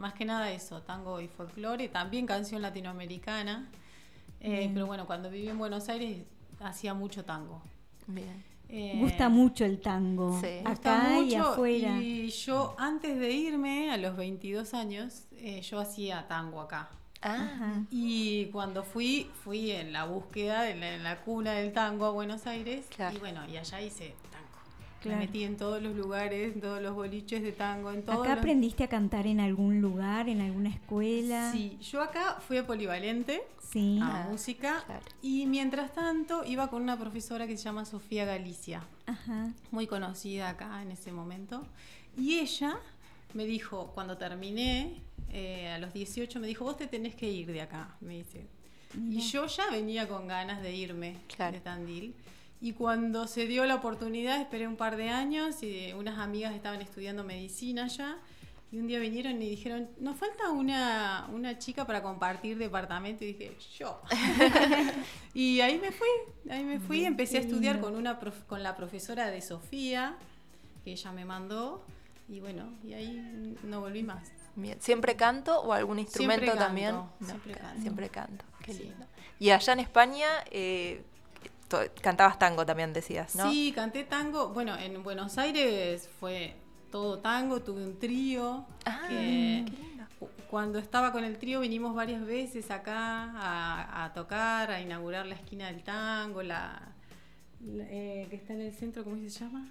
[0.00, 3.68] más que nada eso, tango y folclore, también canción latinoamericana.
[4.40, 6.24] Eh, pero bueno, cuando viví en Buenos Aires
[6.58, 7.62] hacía mucho tango.
[8.06, 8.42] Bien.
[8.72, 12.00] Eh, gusta mucho el tango, acá y afuera.
[12.00, 16.90] Y yo antes de irme, a los 22 años, eh, yo hacía tango acá.
[17.22, 17.82] Ah.
[17.90, 22.86] Y cuando fui, fui en la búsqueda, en la, cuna del tango a Buenos Aires.
[23.12, 24.14] Y bueno, y allá hice
[25.08, 28.22] me metí en todos los lugares, en todos los boliches de tango, en todo.
[28.22, 31.50] ¿Acá aprendiste a cantar en algún lugar, en alguna escuela?
[31.52, 33.98] Sí, yo acá fui a Polivalente, sí.
[34.02, 34.84] a ah, música,
[35.22, 38.82] y mientras tanto iba con una profesora que se llama Sofía Galicia,
[39.70, 41.66] muy conocida acá en ese momento,
[42.16, 42.78] y ella
[43.34, 45.02] me dijo, cuando terminé,
[45.32, 48.46] eh, a los 18, me dijo, vos te tenés que ir de acá, me dice.
[48.98, 52.14] Y yo ya venía con ganas de irme de Tandil.
[52.60, 56.82] Y cuando se dio la oportunidad, esperé un par de años y unas amigas estaban
[56.82, 58.18] estudiando medicina ya.
[58.72, 63.24] Y un día vinieron y dijeron, nos falta una, una chica para compartir departamento.
[63.24, 64.00] Y dije, yo.
[65.34, 66.08] y ahí me fui,
[66.48, 67.04] ahí me fui.
[67.04, 70.16] Empecé a estudiar con, una con la profesora de Sofía,
[70.84, 71.84] que ella me mandó.
[72.28, 74.30] Y bueno, y ahí no volví más.
[74.78, 76.94] ¿Siempre canto o algún instrumento también?
[77.20, 77.80] siempre, canto.
[77.80, 78.44] siempre canto.
[78.62, 79.06] Qué lindo.
[79.40, 81.02] Y allá en España, eh,
[82.00, 83.50] cantabas tango también, decías, ¿no?
[83.50, 84.50] Sí, canté tango.
[84.50, 86.54] Bueno, en Buenos Aires fue
[86.90, 88.64] todo tango, tuve un trío.
[88.84, 89.08] Ah,
[90.50, 95.68] cuando estaba con el trío vinimos varias veces acá a, tocar, a inaugurar la esquina
[95.68, 96.92] del tango, la,
[97.64, 99.68] eh, que está en el centro, ¿cómo se llama?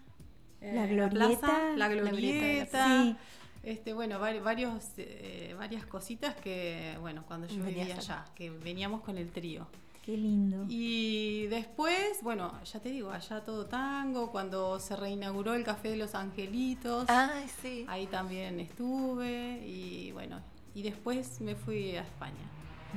[0.61, 1.75] Eh, la glorieta.
[1.75, 3.17] La, glorieta.
[3.63, 9.17] Este, bueno, varios, eh, varias cositas que, bueno, cuando yo venía allá, que veníamos con
[9.17, 9.67] el trío.
[10.10, 10.65] Qué lindo.
[10.68, 15.98] Y después, bueno, ya te digo, allá todo tango, cuando se reinauguró el Café de
[15.98, 17.06] los Angelitos.
[17.07, 17.86] Ay, sí.
[17.88, 20.41] Ahí también estuve y bueno,
[20.73, 22.41] y después me fui a España.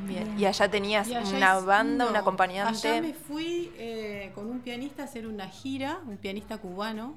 [0.07, 0.39] Bien.
[0.39, 2.89] ¿Y allá tenías una banda, un acompañante?
[2.89, 7.15] Allá me fui eh, con un pianista a hacer una gira, un pianista cubano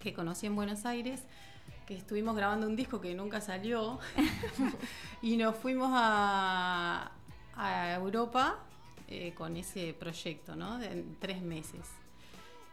[0.00, 1.22] que conocí en Buenos Aires,
[1.86, 4.00] que estuvimos grabando un disco que nunca salió
[5.22, 7.12] y nos fuimos a,
[7.54, 8.58] a Europa
[9.08, 10.78] eh, con ese proyecto, ¿no?
[10.78, 11.86] De tres meses.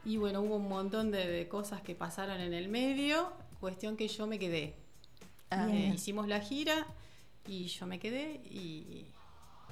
[0.05, 4.27] Y bueno, hubo un montón de, cosas que pasaron en el medio, cuestión que yo
[4.27, 4.75] me quedé.
[5.49, 6.87] Ah, eh, hicimos la gira
[7.47, 9.05] y yo me quedé y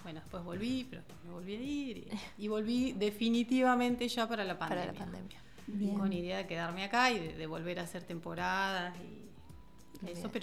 [0.04, 2.08] bueno, después volví, pero me volví a ir
[2.38, 4.94] y, volví definitivamente ya para la pandemia.
[4.94, 5.98] Para la pandemia.
[5.98, 9.20] Con idea de quedarme acá y de, de volver a hacer temporadas y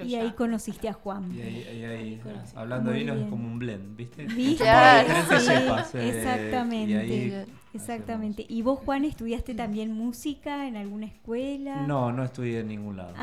[0.04, 1.34] y ahí conociste a Juan.
[1.34, 2.20] Y ahí,
[2.54, 4.24] hablando de vino es como un blend, ¿viste?
[4.34, 4.64] ¿Viste?
[4.64, 7.46] Eh, exactamente.
[7.74, 8.46] exactamente.
[8.48, 11.86] ¿Y vos, Juan, estudiaste también música en alguna escuela?
[11.86, 13.14] No, no estudié en ningún lado.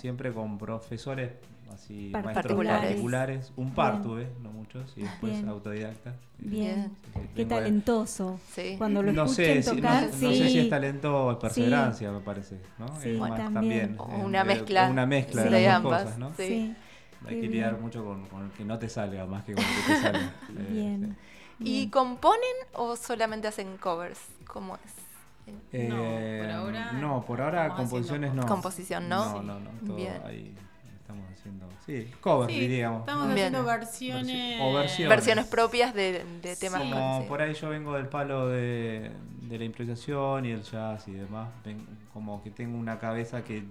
[0.00, 1.32] siempre con profesores
[1.72, 3.52] así maestros particulares.
[3.56, 6.14] Un par tuve, no muchos, y después autodidacta.
[6.38, 6.92] Bien.
[7.34, 8.40] Qué talentoso.
[8.76, 12.86] Cuando lo no sé, tocar, no, sé si es talento o perseverancia, me parece, ¿no?
[13.52, 13.96] también.
[13.98, 14.88] una mezcla.
[14.90, 16.32] Una mezcla de, las dos cosas, ¿no?
[16.36, 16.74] Sí.
[17.26, 20.00] Hay que lidiar mucho con, con, que no te salga más que con que te
[20.00, 20.32] salga.
[20.50, 21.16] Eh, Bien.
[21.58, 22.40] ¿Y componen
[22.74, 24.20] o solamente hacen covers?
[24.46, 24.92] ¿Cómo es?
[25.72, 26.92] Eh, no, por ahora.
[26.92, 28.46] No, por ahora composiciones no.
[28.46, 29.42] Composición, ¿no?
[29.42, 29.70] No, no, no.
[29.84, 30.20] Todo Bien.
[30.24, 30.54] ahí
[31.08, 31.68] estamos haciendo.
[31.86, 33.00] Sí, covers, diríamos.
[33.00, 34.60] Estamos haciendo versiones.
[34.60, 35.08] O versiones.
[35.08, 36.82] Versiones propias de, de temas.
[36.82, 39.10] Como por ahí yo vengo del palo de,
[39.40, 41.48] de la improvisación y el jazz y demás.
[42.12, 43.64] como que tengo una cabeza que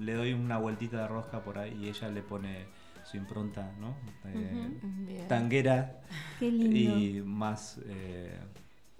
[0.00, 2.64] le doy una vueltita de rosca por ahí y ella le pone
[3.04, 3.94] su impronta, ¿no?
[4.24, 6.00] Eh, tanguera.
[6.38, 6.98] Qué lindo.
[6.98, 7.78] Y más.
[7.86, 8.38] Eh,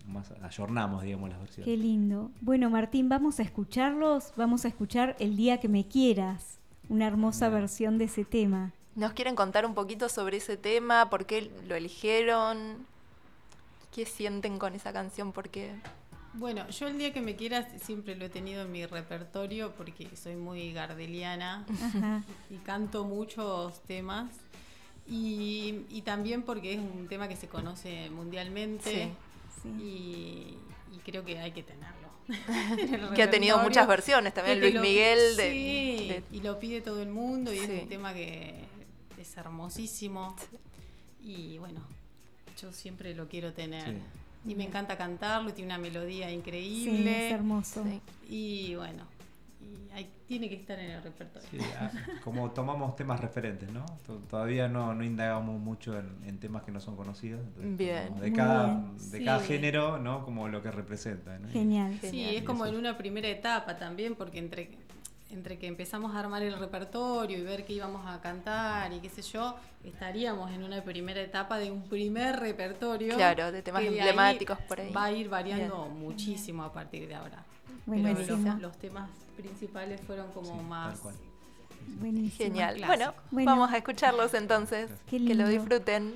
[0.06, 1.64] más ayornamos, digamos, las versiones.
[1.64, 2.30] Qué lindo.
[2.42, 4.34] Bueno, Martín, vamos a escucharlos.
[4.36, 6.58] Vamos a escuchar El día que me quieras
[6.88, 8.72] una hermosa versión de ese tema.
[8.94, 11.10] ¿Nos quieren contar un poquito sobre ese tema?
[11.10, 12.86] ¿Por qué lo eligieron?
[13.92, 15.32] ¿Qué sienten con esa canción?
[15.32, 15.74] ¿Por qué?
[16.34, 20.08] Bueno, yo el día que me quieras siempre lo he tenido en mi repertorio porque
[20.16, 21.64] soy muy gardeliana
[22.50, 24.30] y canto muchos temas.
[25.06, 29.10] Y, también porque es un tema que se conoce mundialmente
[29.78, 30.56] Y,
[30.92, 32.03] y creo que hay que tenerlo
[33.14, 35.36] que ha tenido muchas versiones también, Luis Miguel.
[35.36, 38.54] De, y lo pide todo el mundo y es un tema que
[39.18, 40.36] es hermosísimo.
[41.22, 41.80] Y bueno,
[42.60, 43.96] yo siempre lo quiero tener.
[44.46, 47.28] Y me encanta cantarlo, tiene una melodía increíble.
[47.28, 47.84] es hermoso.
[48.28, 49.04] Y bueno,
[50.26, 51.48] tiene que estar en el repertorio.
[51.78, 51.90] Ah,
[52.22, 53.84] como tomamos temas referentes, ¿no?
[54.28, 57.40] Todavía no, no indagamos mucho en, temas que no son conocidos.
[57.56, 58.18] bien.
[58.20, 60.24] De cada, de cada género, ¿no?
[60.24, 61.38] Como lo que representa.
[61.52, 61.98] Genial.
[62.00, 64.70] Sí, es como en una primera etapa también, porque entre,
[65.30, 69.10] entre que empezamos a armar el repertorio y ver qué íbamos a cantar y qué
[69.10, 73.14] sé yo, estaríamos en una primera etapa de un primer repertorio.
[73.14, 74.92] Claro, de temas emblemáticos por ahí.
[74.92, 77.44] Va a ir variando muchísimo a partir de ahora.
[77.86, 81.00] Los temas principales fueron como más...
[82.36, 82.82] Genial.
[82.86, 84.90] Bueno, vamos a escucharlos entonces.
[85.08, 86.14] Que lo disfruten.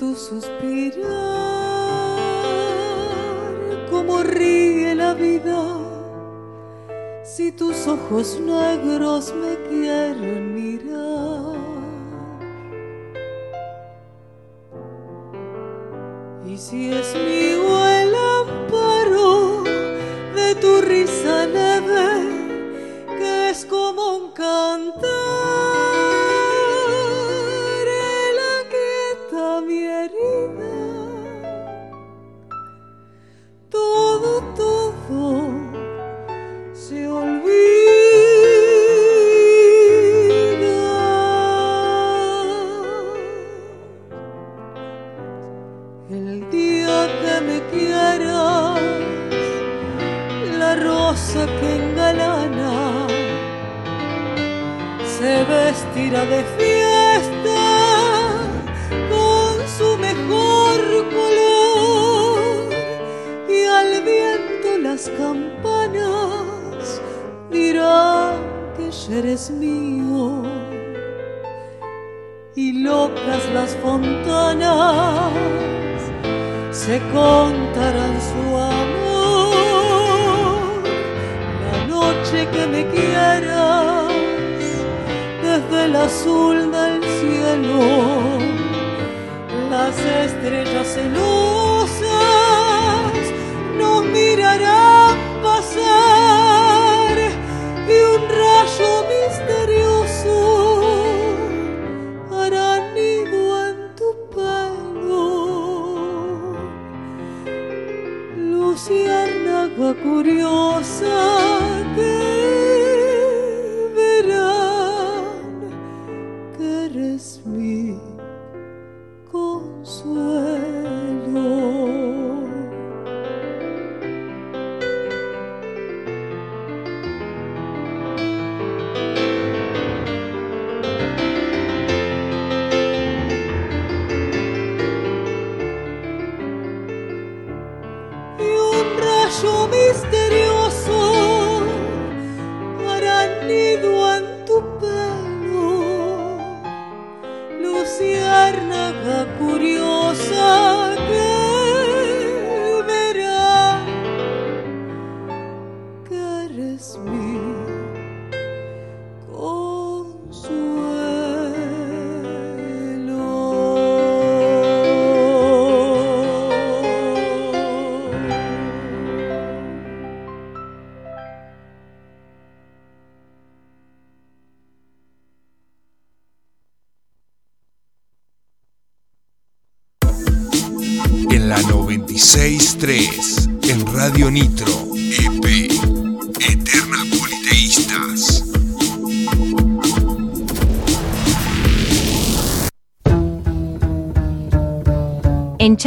[0.00, 1.04] Tu suspirar,
[3.90, 5.62] como ríe la vida
[7.22, 11.58] si tus ojos negros me quieren mirar.
[16.46, 19.64] Y si es mío el amparo
[20.34, 21.19] de tu risa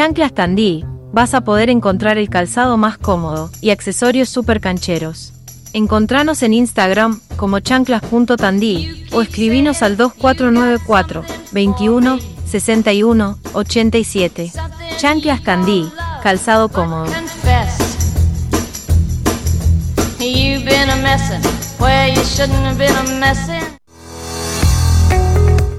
[0.04, 5.32] Chanclas Tandí vas a poder encontrar el calzado más cómodo y accesorios super cancheros.
[5.72, 11.24] Encontranos en Instagram como chanclas.tandí o escribinos al 2494
[11.54, 14.52] 21 61 87.
[14.98, 15.90] Chanclas Tandí
[16.22, 17.06] calzado cómodo.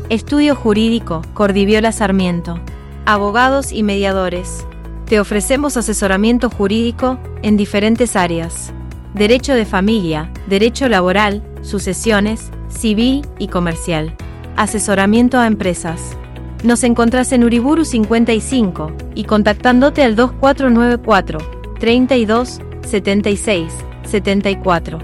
[0.08, 2.58] Estudio Jurídico Cordiviola Sarmiento.
[3.06, 4.66] Abogados y mediadores.
[5.04, 8.72] Te ofrecemos asesoramiento jurídico en diferentes áreas.
[9.12, 14.16] Derecho de familia, derecho laboral, sucesiones, civil y comercial.
[14.56, 16.16] Asesoramiento a empresas.
[16.62, 21.38] Nos encontrás en Uriburu 55 y contactándote al 2494
[21.78, 23.70] 32 76
[24.04, 24.98] 74.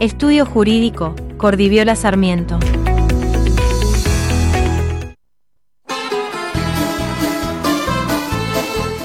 [0.00, 2.58] Estudio Jurídico, Cordiviola Sarmiento.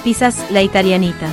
[0.04, 1.28] Pizzas La Italianita.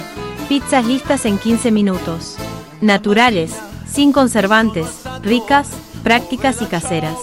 [0.48, 2.36] Pizzas listas en 15 minutos.
[2.80, 3.52] Naturales,
[3.90, 4.86] sin conservantes,
[5.22, 5.70] ricas,
[6.02, 7.16] prácticas y caseras.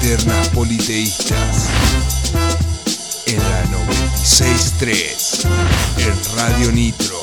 [0.00, 1.68] Eternas Politeístas.
[3.26, 5.46] En la 963.
[5.98, 7.18] En Radio Nitro.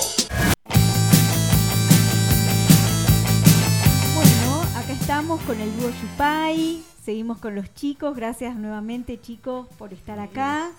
[4.13, 8.15] Bueno, acá estamos con el dúo Yupai Seguimos con los chicos.
[8.15, 10.71] Gracias nuevamente chicos por estar acá.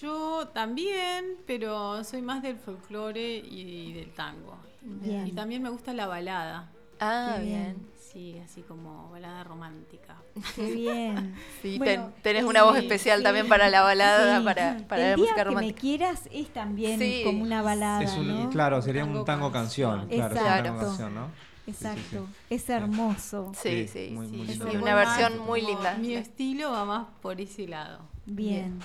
[0.00, 4.56] Yo también, pero soy más del folclore y del tango.
[5.04, 6.70] Y también me gusta la balada.
[7.00, 7.94] Ah, bien.
[7.98, 10.16] Sí, así como balada romántica.
[10.54, 11.34] Qué bien.
[11.62, 11.80] sí,
[12.22, 15.80] tenés una voz especial también para la balada, para, para la música romántica.
[15.80, 18.06] Que me quieras es también como una balada.
[18.52, 20.06] Claro, sería un tango canción.
[20.08, 20.78] Claro, Exacto.
[20.78, 21.28] canción, ¿no?
[21.66, 23.52] Exacto, es hermoso.
[23.60, 24.68] Sí, sí, sí.
[24.72, 25.96] y una versión muy linda.
[25.96, 28.13] Mi estilo va más por ese lado.
[28.26, 28.80] Bien.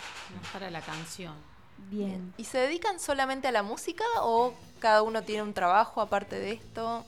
[0.53, 1.33] para la canción.
[1.89, 2.33] Bien.
[2.37, 6.51] ¿Y se dedican solamente a la música o cada uno tiene un trabajo aparte de
[6.51, 7.05] esto?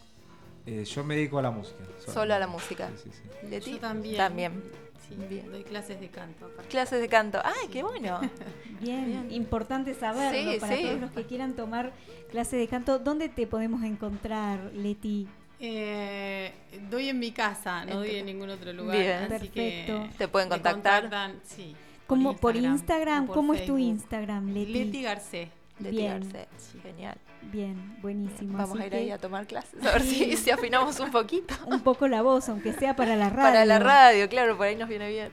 [0.66, 1.84] Eh, yo me dedico a la música.
[2.06, 2.90] Solo, a la música.
[3.02, 4.18] Sí, sí, Yo también.
[4.18, 4.64] También.
[5.08, 5.52] Sí, Bien.
[5.52, 6.50] Doy clases de canto.
[6.70, 7.42] Clases de canto.
[7.44, 8.22] ¡Ay, qué bueno!
[8.80, 11.92] Bien, importante saberlo para todos los que quieran tomar
[12.32, 13.00] clases de canto.
[13.00, 15.28] ¿Dónde te podemos encontrar, Leti?
[15.60, 16.52] Eh,
[16.90, 18.98] doy en mi casa, no doy en ningún otro lugar.
[18.98, 20.10] Bien, perfecto.
[20.18, 21.36] te pueden contactar.
[21.44, 21.76] sí,
[22.12, 24.74] ¿Cómo, por Instagram, ¿cómo es tu Instagram, Leti?
[24.74, 25.50] Leti Garcé.
[25.80, 26.20] Leti Bien.
[26.20, 26.48] Garcé.
[26.84, 27.18] Genial.
[27.44, 28.58] Bien, buenísimo.
[28.58, 31.56] Vamos a ir ahí a tomar clases, a ver si, si, afinamos un poquito.
[31.68, 33.42] Un poco la voz, aunque sea para la radio.
[33.42, 35.32] Para la radio, claro, por ahí nos viene bien.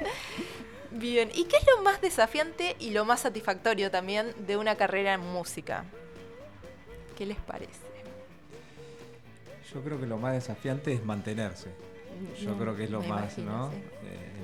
[0.92, 5.16] bien, ¿y qué es lo más desafiante y lo más satisfactorio también de una carrera
[5.16, 5.84] en música?
[7.18, 7.90] ¿Qué les parece?
[9.74, 11.72] Yo creo que lo más desafiante es mantenerse.
[12.40, 13.72] Yo creo que es lo más, ¿no?
[13.72, 14.39] Eh,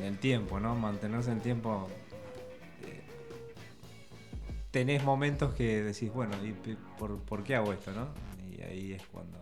[0.00, 0.74] En el tiempo, ¿no?
[0.74, 1.88] Mantenerse en el tiempo.
[2.82, 3.02] Eh,
[4.70, 6.52] tenés momentos que decís, bueno, ¿y
[6.98, 8.08] por, por, qué hago esto, no?
[8.50, 9.38] Y ahí es cuando.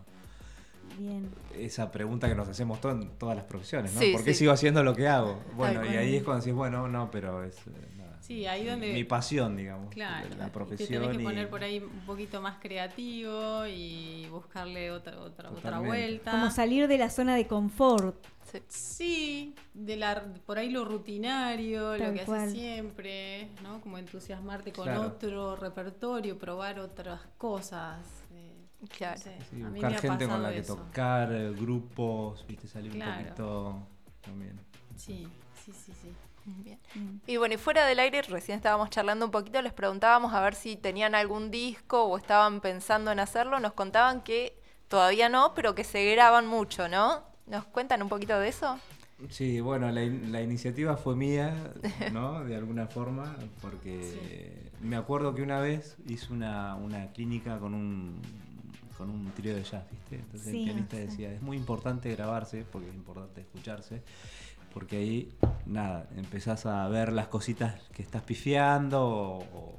[0.99, 1.31] Bien.
[1.57, 4.01] Esa pregunta que nos hacemos en todas las profesiones, ¿no?
[4.13, 5.41] ¿Por qué sigo haciendo lo que hago?
[5.57, 7.57] Bueno, y ahí es cuando decís, bueno, no, pero es.
[8.29, 8.93] Sí, ahí donde...
[8.93, 9.89] Mi pasión, digamos.
[9.89, 10.87] Claro, la profesión.
[10.87, 15.81] Te tenés que poner por ahí un poquito más creativo y buscarle otra, otra, otra
[15.81, 16.33] vuelta.
[16.33, 18.23] Como salir de la zona de confort.
[18.69, 23.81] Sí, de la, por ahí lo rutinario, lo que haces siempre, ¿no?
[23.81, 27.99] Como entusiasmarte con otro repertorio, probar otras cosas.
[28.35, 29.23] Eh, claro.
[29.71, 33.87] buscar gente con la que tocar, eh, grupos, viste, salir un poquito
[34.21, 34.61] también.
[34.97, 35.27] Sí,
[35.65, 36.11] sí, sí, sí.
[36.95, 37.17] Mm.
[37.27, 40.55] Y bueno, y fuera del aire, recién estábamos charlando un poquito, les preguntábamos a ver
[40.55, 43.61] si tenían algún disco o estaban pensando en hacerlo.
[43.61, 44.59] Nos contaban que
[44.89, 47.23] todavía no, pero que se graban mucho, ¿no?
[47.47, 48.79] ¿Nos cuentan un poquito de eso?
[49.31, 51.73] Sí, bueno, la, iniciativa fue mía,
[52.13, 52.45] ¿no?
[52.45, 58.21] De alguna forma, porque me acuerdo que una vez hice una, una clínica con un,
[58.97, 60.17] con un trío de jazz, ¿viste?
[60.17, 64.03] Entonces el pianista decía, es muy importante grabarse, porque es importante escucharse
[64.73, 65.33] porque ahí,
[65.67, 69.75] nada, empezás a ver las cositas que estás pifiando o,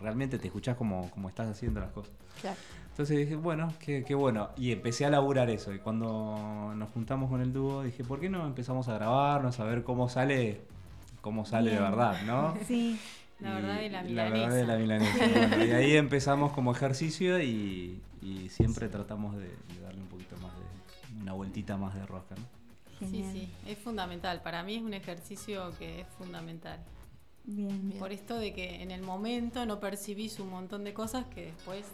[0.00, 2.12] realmente te escuchás como, como, estás haciendo las cosas.
[2.90, 4.50] Entonces dije, bueno, qué, bueno.
[4.56, 5.72] Y empecé a laburar eso.
[5.72, 9.64] Y cuando nos juntamos con el dúo, dije, ¿por qué no empezamos a grabarnos, a
[9.64, 10.60] ver cómo sale,
[11.20, 12.54] cómo sale de verdad, ¿no?
[12.66, 12.98] Sí.
[13.40, 14.38] La verdad de la milanesa.
[14.38, 15.64] La verdad de la milanesa.
[15.64, 18.00] y ahí empezamos como ejercicio y,
[18.48, 19.50] siempre tratamos de,
[19.82, 22.63] darle un poquito más de, una vueltita más de rosca, ¿no?
[22.98, 24.42] Sí, sí, es fundamental.
[24.42, 26.78] Para mí es un ejercicio que es fundamental.
[27.44, 31.46] Bien, Por esto de que en el momento no percibís un montón de cosas que
[31.46, 31.84] después,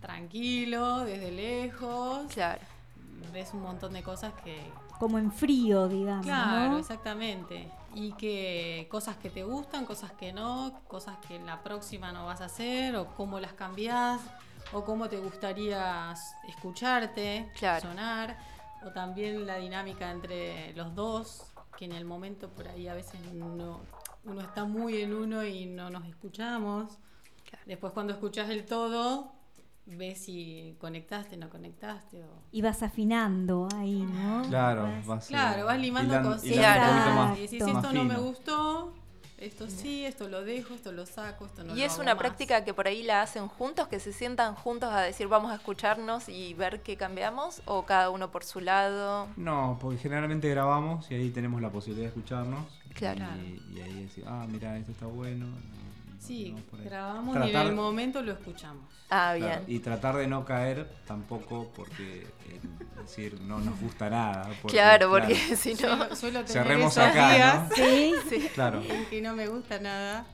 [0.00, 2.60] tranquilo, desde lejos, claro.
[3.32, 4.58] ves un montón de cosas que...
[4.98, 6.26] Como en frío, digamos.
[6.26, 7.70] Claro, exactamente.
[7.94, 12.26] Y que cosas que te gustan, cosas que no, cosas que en la próxima no
[12.26, 14.20] vas a hacer, o cómo las cambiás,
[14.72, 16.12] o cómo te gustaría
[16.48, 17.48] escucharte,
[17.80, 18.36] sonar
[18.84, 23.20] o también la dinámica entre los dos, que en el momento por ahí a veces
[23.32, 23.80] no,
[24.24, 26.98] uno está muy en uno y no nos escuchamos.
[27.66, 29.32] Después cuando escuchas el todo,
[29.86, 32.22] ves si conectaste, no conectaste.
[32.24, 32.28] O...
[32.52, 34.42] Y vas afinando ahí, ¿no?
[34.48, 37.38] Claro, vas, claro, vas limando cositas.
[37.38, 38.92] Y si esto no me gustó,
[39.40, 42.74] esto sí, esto lo dejo, esto lo saco, esto no y es una práctica que
[42.74, 46.54] por ahí la hacen juntos, que se sientan juntos a decir vamos a escucharnos y
[46.54, 49.28] ver qué cambiamos, o cada uno por su lado.
[49.36, 52.66] No, porque generalmente grabamos y ahí tenemos la posibilidad de escucharnos.
[52.94, 53.24] Claro.
[53.72, 55.46] Y, ahí decir, ah, mira, esto está bueno.
[56.18, 56.54] Sí,
[56.84, 58.84] grabamos y en el momento lo escuchamos.
[59.10, 59.60] Ah, bien.
[59.66, 62.60] y tratar de no caer tampoco porque, eh,
[63.00, 64.50] decir, no nos gusta nada.
[64.66, 66.14] claro, porque si no...
[66.46, 67.68] cerremos acá, ¿no?
[67.74, 68.48] Sí, sí.
[68.54, 68.82] Claro.
[69.08, 70.26] que no me gusta nada.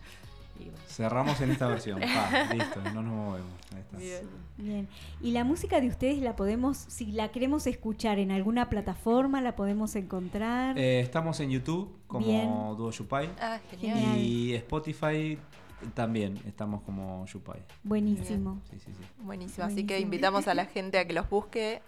[0.88, 2.00] Cerramos en esta versión.
[2.00, 3.52] Pa, listo, no nos movemos.
[3.98, 4.28] Bien.
[4.56, 4.88] Bien.
[5.20, 9.56] Y la música de ustedes la podemos, si la queremos escuchar en alguna plataforma, la
[9.56, 10.78] podemos encontrar.
[10.78, 13.28] Eh, estamos en YouTube como Duo Yupai.
[13.40, 14.16] Ah, genial.
[14.16, 15.38] Y Spotify
[15.94, 17.62] también estamos como Yupai.
[17.82, 18.60] Buenísimo.
[18.70, 19.04] Sí, sí, sí.
[19.22, 19.66] Buenísimo.
[19.66, 21.82] Así que invitamos a la gente a que los busque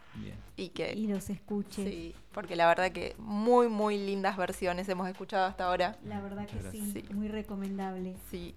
[0.56, 1.84] y que y los escuche.
[1.84, 5.96] Sí, porque la verdad que muy, muy lindas versiones hemos escuchado hasta ahora.
[6.04, 8.16] La verdad que sí, muy recomendable.
[8.30, 8.54] Sí.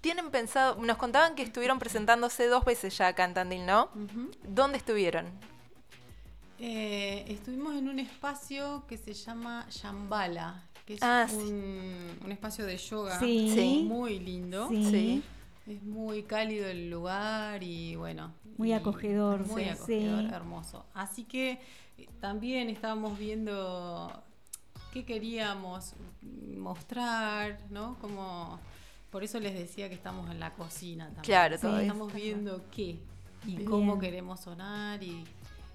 [0.00, 3.90] Tienen pensado, nos contaban que estuvieron presentándose dos veces ya acá en Tandil, ¿no?
[4.48, 5.26] ¿Dónde estuvieron?
[6.58, 12.76] Eh, estuvimos en un espacio que se llama Shambhala, que es ah, un, espacio de
[12.76, 13.84] yoga sí.
[13.86, 14.68] muy lindo.
[14.68, 15.22] Sí.
[15.68, 18.32] Es muy cálido el lugar y bueno.
[18.56, 19.46] Muy acogedor.
[19.46, 20.84] Muy acogedor, hermoso.
[20.92, 21.60] Así que
[21.96, 24.10] eh, también estábamos viendo
[24.92, 25.94] qué queríamos
[26.56, 27.96] mostrar, ¿no?
[28.00, 28.58] Como,
[29.12, 31.22] por eso les decía que estamos en la cocina también.
[31.22, 31.82] Claro, todavía.
[31.82, 32.98] Estamos viendo qué
[33.46, 35.24] y cómo queremos sonar y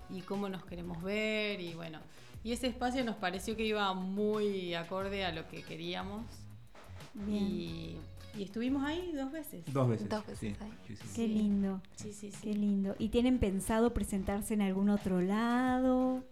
[0.10, 2.00] y cómo nos queremos ver y bueno.
[2.46, 6.28] Y ese espacio nos pareció que iba muy acorde a lo que queríamos.
[7.28, 7.98] Y,
[8.38, 9.66] estuvimos ahí dos veces.
[9.74, 10.08] Dos veces.
[10.08, 10.96] Dos veces ahí.
[11.16, 11.82] Qué lindo.
[11.96, 12.38] Sí, sí, sí.
[12.44, 12.96] Qué lindo.
[13.00, 16.24] ¿Y tienen pensado presentarse en algún otro lado?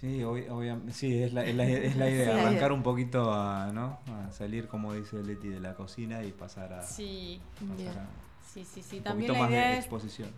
[0.00, 3.98] Sí, obviamente, sí, es la, es la, es la idea, arrancar un poquito a, ¿no?
[4.06, 6.82] a salir, como dice Leti, de la cocina y pasar a...
[6.82, 8.08] Sí, pasar a,
[8.54, 9.00] Sí, sí, sí.
[9.00, 9.86] también la idea es,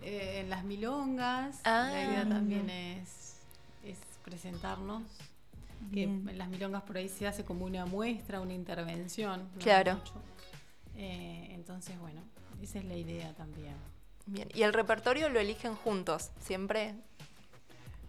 [0.01, 3.30] eh, en las milongas, la ah, idea también es,
[4.21, 5.03] es presentarnos.
[5.91, 9.49] Que en las milongas por ahí se hace como una muestra, una intervención.
[9.59, 9.99] claro.
[10.95, 12.21] Eh, entonces, bueno,
[12.61, 13.73] esa es la idea también.
[14.27, 16.93] Bien, ¿y el repertorio lo eligen juntos siempre?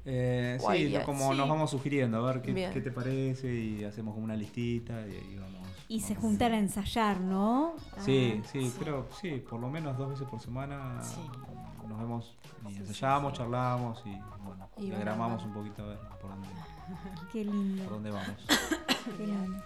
[0.05, 4.25] Eh, sí, como nos vamos sugiriendo, a ver qué, qué, te parece y hacemos como
[4.25, 5.63] una listita y ahí vamos
[5.93, 7.75] y se juntan a ensayar, ¿no?
[7.99, 11.72] Sí, ah, sí, creo, sí, por lo menos dos veces por semana nos
[12.03, 12.37] vemos
[12.69, 16.49] y ensayamos, charlamos y bueno, y diagramamos un poquito a ver por dónde,
[17.33, 17.85] Qué lindo.
[17.85, 18.37] por dónde vamos.
[19.17, 19.63] Qué lindo.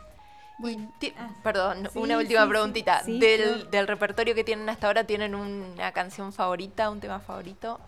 [0.58, 3.02] Bueno, ah, perdón, una última preguntita.
[3.02, 7.78] del, del repertorio que tienen hasta ahora, ¿tienen una canción favorita, un tema favorito?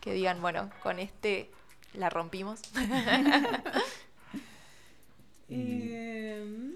[0.00, 1.50] Que digan, bueno, con este
[1.94, 2.60] la rompimos.
[5.48, 6.72] eh,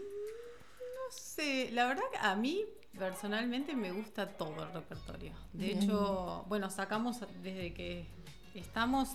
[1.10, 2.64] sé, la verdad que a mí
[2.96, 5.32] personalmente me gusta todo el repertorio.
[5.52, 8.06] De hecho, bueno, sacamos desde que
[8.54, 9.10] estamos,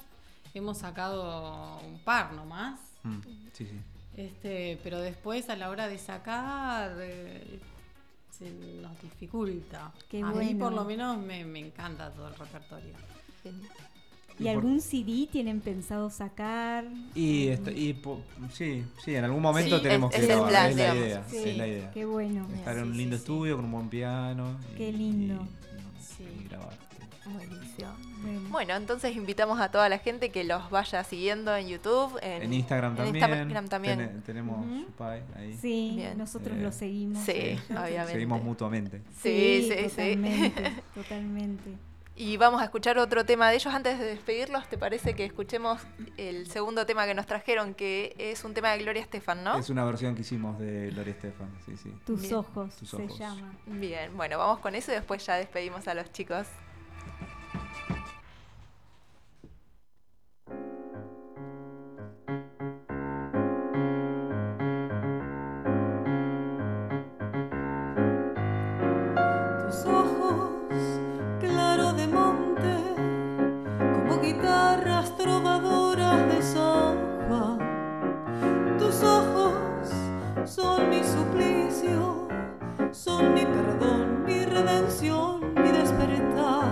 [0.54, 2.80] hemos sacado un par nomás.
[3.04, 3.20] Mm,
[3.54, 3.80] sí, sí.
[4.16, 7.60] Este, pero después a la hora de sacar eh,
[8.30, 9.92] se nos dificulta.
[10.24, 12.94] a mí por lo menos me, encanta todo el repertorio.
[14.40, 16.86] ¿Y algún CD tienen pensado sacar?
[17.16, 18.02] Y, y
[18.52, 21.92] sí, sí, en algún momento tenemos que grabar, es, la idea, es la idea.
[21.92, 22.48] Qué bueno.
[22.56, 24.58] Estar en un lindo estudio con un buen piano.
[24.76, 25.48] Qué lindo.
[26.20, 26.78] Y, grabar.
[27.26, 27.90] Buenísimo.
[28.50, 28.76] Bueno.
[28.76, 33.16] entonces invitamos a toda la gente que los vaya siguiendo en YouTube, en, Instagram también.
[33.16, 34.24] Instagram también.
[34.26, 35.04] tenemos uh
[35.36, 35.58] ahí.
[35.62, 37.24] Sí, nosotros lo seguimos.
[37.24, 38.14] Sí, obviamente.
[38.14, 39.02] Seguimos mutuamente.
[39.22, 40.16] Sí, sí, sí.
[40.16, 40.72] Totalmente.
[40.96, 41.93] totalmente.
[42.16, 43.74] Y vamos a escuchar otro tema de ellos.
[43.74, 45.82] Antes de despedirlos, ¿te parece que escuchemos
[46.18, 49.58] el segundo tema que nos trajeron, que es un tema de Gloria Estefan, ¿no?
[49.58, 51.92] Es una versión que hicimos de Gloria Estefan, sí, sí.
[52.06, 53.56] Tus ojos se llama.
[53.66, 56.46] Bien, bueno, vamos con eso y después ya despedimos a los chicos.
[83.04, 86.70] son mi perdón, mi redención, mi despertar.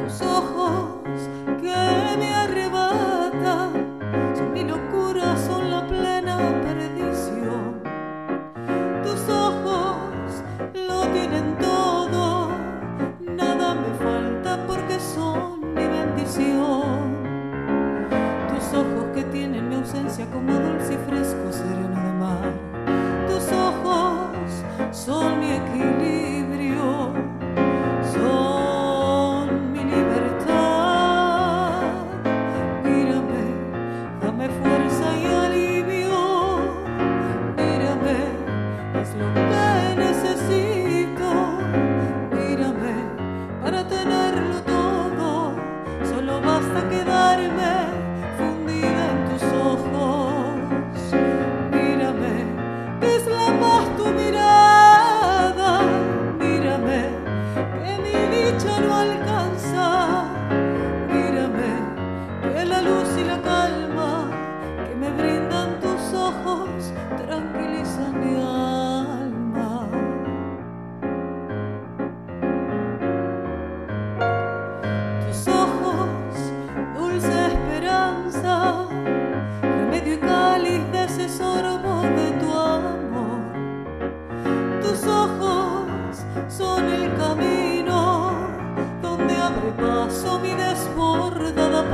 [0.00, 1.20] Tus ojos
[1.60, 3.72] que me arrebatan
[4.34, 7.82] son mi locura, son la plena perdición.
[9.02, 10.42] Tus ojos
[10.88, 12.48] lo tienen todo,
[13.36, 17.18] nada me falta porque son mi bendición.
[18.48, 22.69] Tus ojos que tienen mi ausencia como dulce y fresco sereno de mar
[24.92, 26.39] sol mi equilibrio.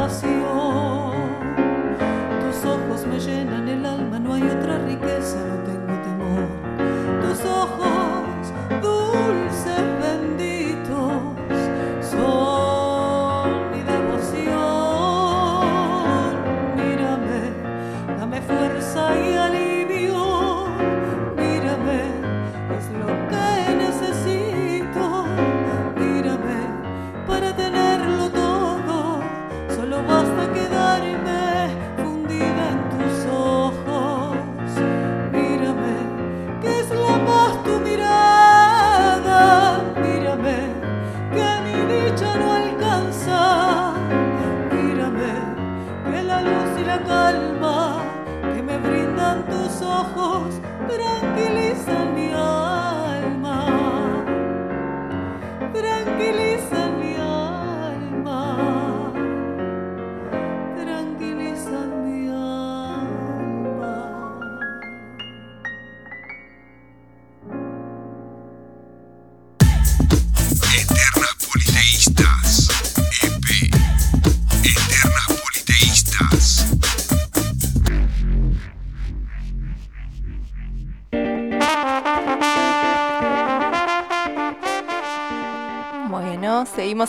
[0.08, 0.86] Seguimos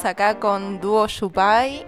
[0.07, 1.85] acá con Duo Shupai.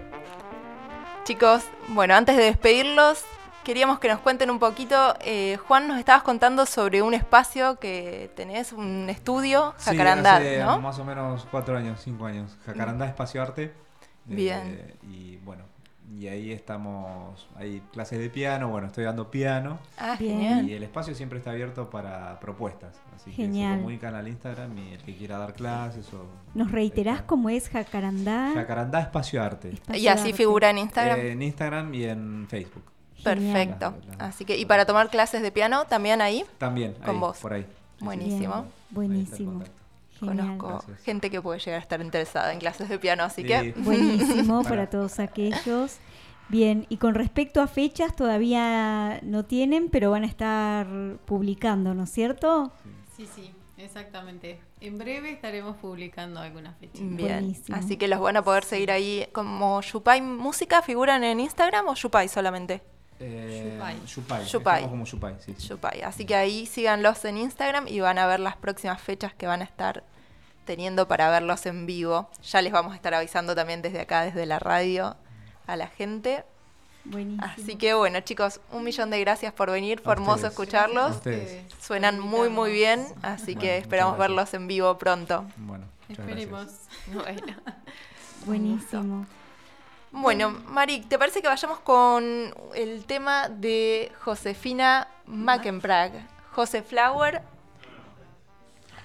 [1.24, 3.24] Chicos, bueno, antes de despedirlos,
[3.64, 5.14] queríamos que nos cuenten un poquito.
[5.20, 10.80] Eh, Juan, nos estabas contando sobre un espacio que tenés, un estudio, Jacarandá, sí, hace
[10.80, 12.56] Más o menos cuatro años, cinco años.
[12.66, 13.72] Jacarandá Espacio Arte.
[14.24, 14.78] Bien.
[14.78, 15.64] Eh, y bueno,
[16.18, 19.78] y ahí estamos, hay clases de piano, bueno, estoy dando piano.
[19.96, 20.68] Ah, genial.
[20.68, 23.00] Y el espacio siempre está abierto para propuestas.
[23.14, 26.26] Así que se comunican al Instagram y el que quiera dar clases o...
[26.54, 28.50] ¿Nos reiterás cómo es Jacarandá?
[28.54, 29.74] Jacarandá Espacio Arte.
[29.94, 31.18] y así figura en Instagram.
[31.18, 32.84] Eh, en Instagram y en Facebook.
[33.22, 33.94] Perfecto.
[34.18, 36.44] Así que, ¿y para tomar clases de piano también ahí?
[36.58, 37.38] También, con vos.
[37.38, 37.66] Por ahí.
[38.00, 38.66] Buenísimo.
[38.90, 39.62] buenísimo.
[40.20, 43.72] Conozco gente que puede llegar a estar interesada en clases de piano, así que...
[43.76, 45.98] Buenísimo para todos aquellos.
[46.48, 50.86] Bien, y con respecto a fechas, todavía no tienen, pero van a estar
[51.24, 52.72] publicando, ¿no es cierto?
[53.16, 54.60] Sí, sí, exactamente.
[54.80, 57.02] En breve estaremos publicando algunas fechas.
[57.02, 61.86] Bien, así que los van a poder seguir ahí como Shupai Música, ¿figuran en Instagram
[61.86, 62.82] o Shupai solamente?
[63.20, 64.44] Eh, Shupai.
[64.46, 64.82] Shupai.
[64.88, 69.34] como Shupai, Así que ahí síganlos en Instagram y van a ver las próximas fechas
[69.34, 70.02] que van a estar
[70.64, 72.30] teniendo para verlos en vivo.
[72.42, 75.16] Ya les vamos a estar avisando también desde acá, desde la radio,
[75.66, 76.44] a la gente.
[77.04, 77.44] Buenísimo.
[77.44, 80.00] Así que bueno, chicos, un millón de gracias por venir.
[80.00, 81.18] Fue hermoso escucharlos.
[81.80, 83.04] Suenan muy, muy bien.
[83.22, 85.44] Así que esperamos verlos en vivo pronto.
[85.56, 86.68] Bueno, esperemos.
[87.12, 87.56] Bueno.
[88.46, 89.26] Buenísimo.
[90.12, 96.12] Bueno, Mari, ¿te parece que vayamos con el tema de Josefina Mackenprag?
[96.52, 97.42] Jose Flower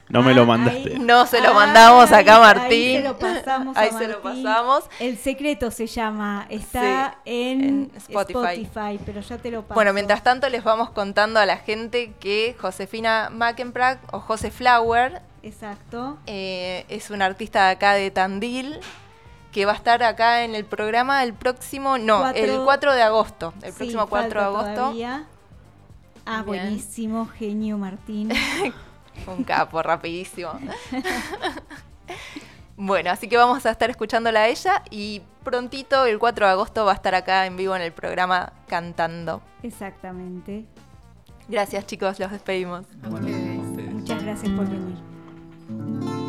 [0.08, 1.00] no me lo mandaste.
[1.00, 2.98] no se lo mandamos acá, Martín.
[2.98, 3.78] Ahí se lo pasamos.
[3.78, 4.84] ahí se lo pasamos.
[5.00, 6.46] El secreto se llama.
[6.50, 9.00] Está en, Spotify.
[9.04, 9.74] pero ya te lo paso.
[9.74, 15.22] Bueno, mientras tanto les vamos contando a la gente que Josefina Mackenprag o Jose Flower.
[15.42, 16.18] Exacto.
[16.28, 18.80] Eh, es una artista de acá de Tandil
[19.56, 23.54] que va a estar acá en el programa el próximo, no, el 4 de agosto.
[23.64, 24.74] El próximo 4 de agosto.
[24.74, 25.28] Todavía.
[26.26, 28.34] Ah, buenísimo, genio Martín.
[29.28, 30.50] Un capo, rapidísimo.
[32.76, 36.84] bueno, así que vamos a estar escuchándola a ella y prontito, el 4 de agosto,
[36.84, 39.42] va a estar acá en vivo en el programa cantando.
[39.64, 40.66] Exactamente.
[41.48, 42.86] Gracias chicos, los despedimos.
[43.10, 46.25] Muchas gracias por venir.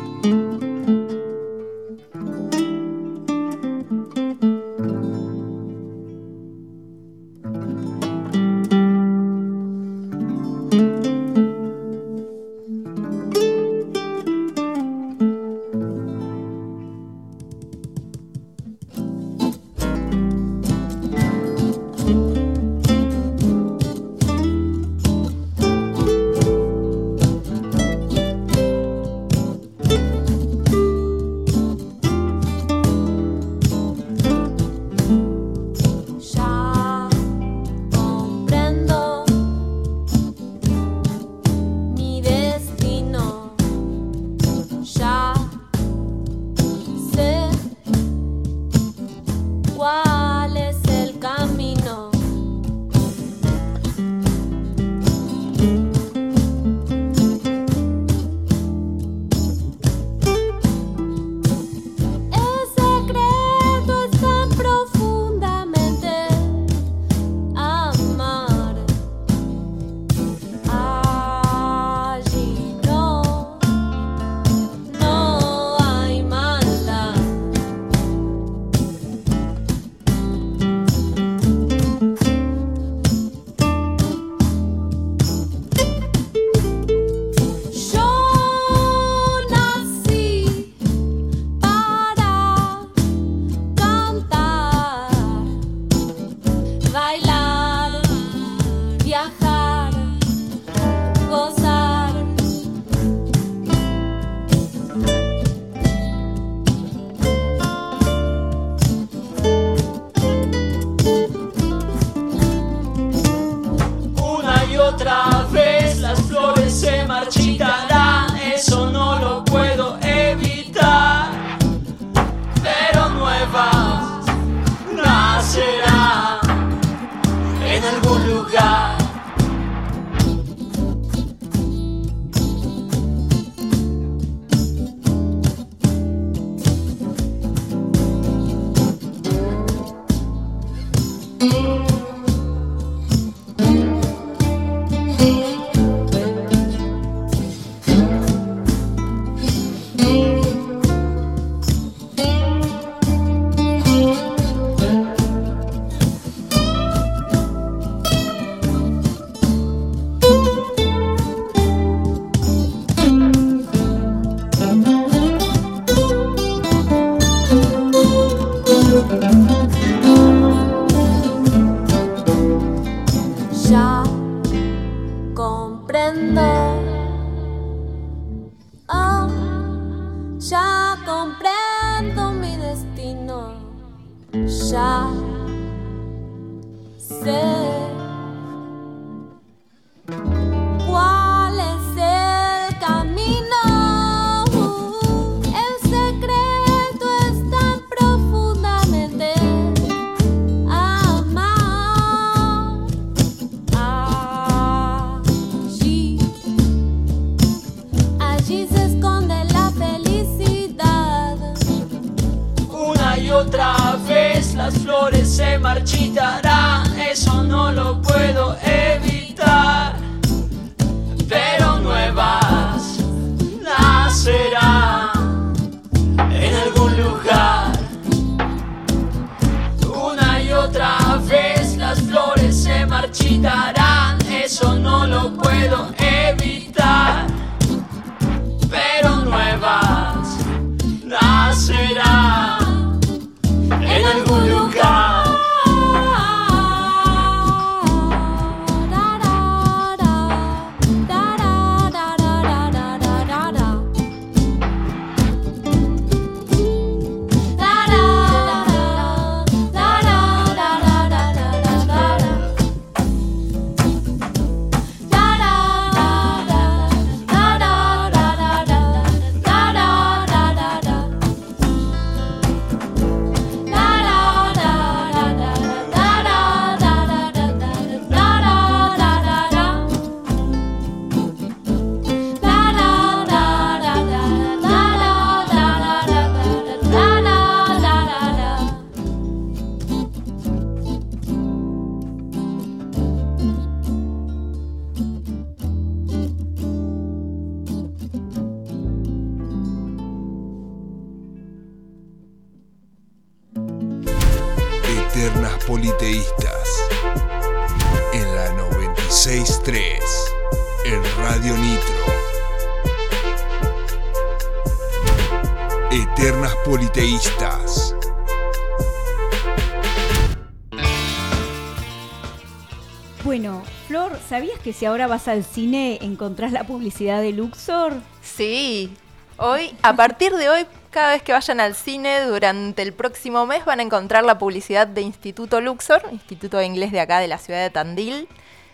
[324.67, 327.93] Que si ahora vas al cine encontrás la publicidad de Luxor?
[328.21, 328.93] Sí,
[329.37, 333.63] hoy, a partir de hoy, cada vez que vayan al cine durante el próximo mes
[333.63, 337.37] van a encontrar la publicidad de Instituto Luxor, Instituto de Inglés de acá de la
[337.37, 338.27] ciudad de Tandil.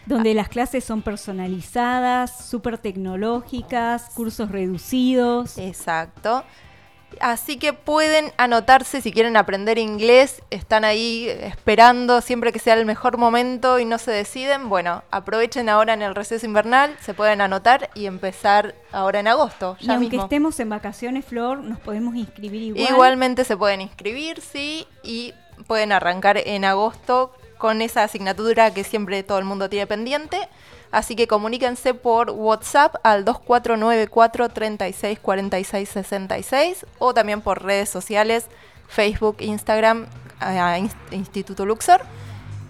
[0.08, 5.60] Donde las clases son personalizadas, súper tecnológicas, cursos reducidos.
[5.60, 6.44] Exacto.
[7.20, 12.86] Así que pueden anotarse si quieren aprender inglés, están ahí esperando siempre que sea el
[12.86, 14.70] mejor momento y no se deciden.
[14.70, 19.78] Bueno, aprovechen ahora en el receso invernal, se pueden anotar y empezar ahora en agosto.
[19.80, 22.90] Ya y aunque estemos en vacaciones, Flor, nos podemos inscribir igual.
[22.90, 25.34] Igualmente se pueden inscribir, sí, y
[25.68, 30.50] pueden arrancar en agosto con esa asignatura que siempre todo el mundo tiene pendiente.
[30.94, 38.46] Así que comuníquense por WhatsApp al 2494 36 46 66 o también por redes sociales,
[38.88, 40.06] Facebook, Instagram,
[41.10, 42.02] Instituto Luxor.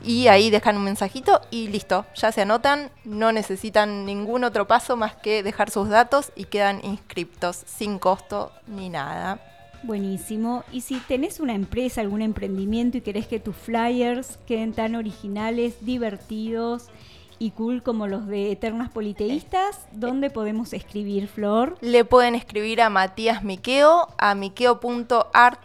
[0.05, 4.95] Y ahí dejan un mensajito y listo, ya se anotan, no necesitan ningún otro paso
[4.95, 9.41] más que dejar sus datos y quedan inscriptos sin costo ni nada.
[9.83, 10.63] Buenísimo.
[10.71, 15.75] Y si tenés una empresa, algún emprendimiento y querés que tus flyers queden tan originales,
[15.81, 16.89] divertidos
[17.43, 21.77] y cool como los de Eternas Politeístas, ¿dónde podemos escribir, Flor?
[21.81, 25.59] Le pueden escribir a Matías Miqueo, a miqueo.art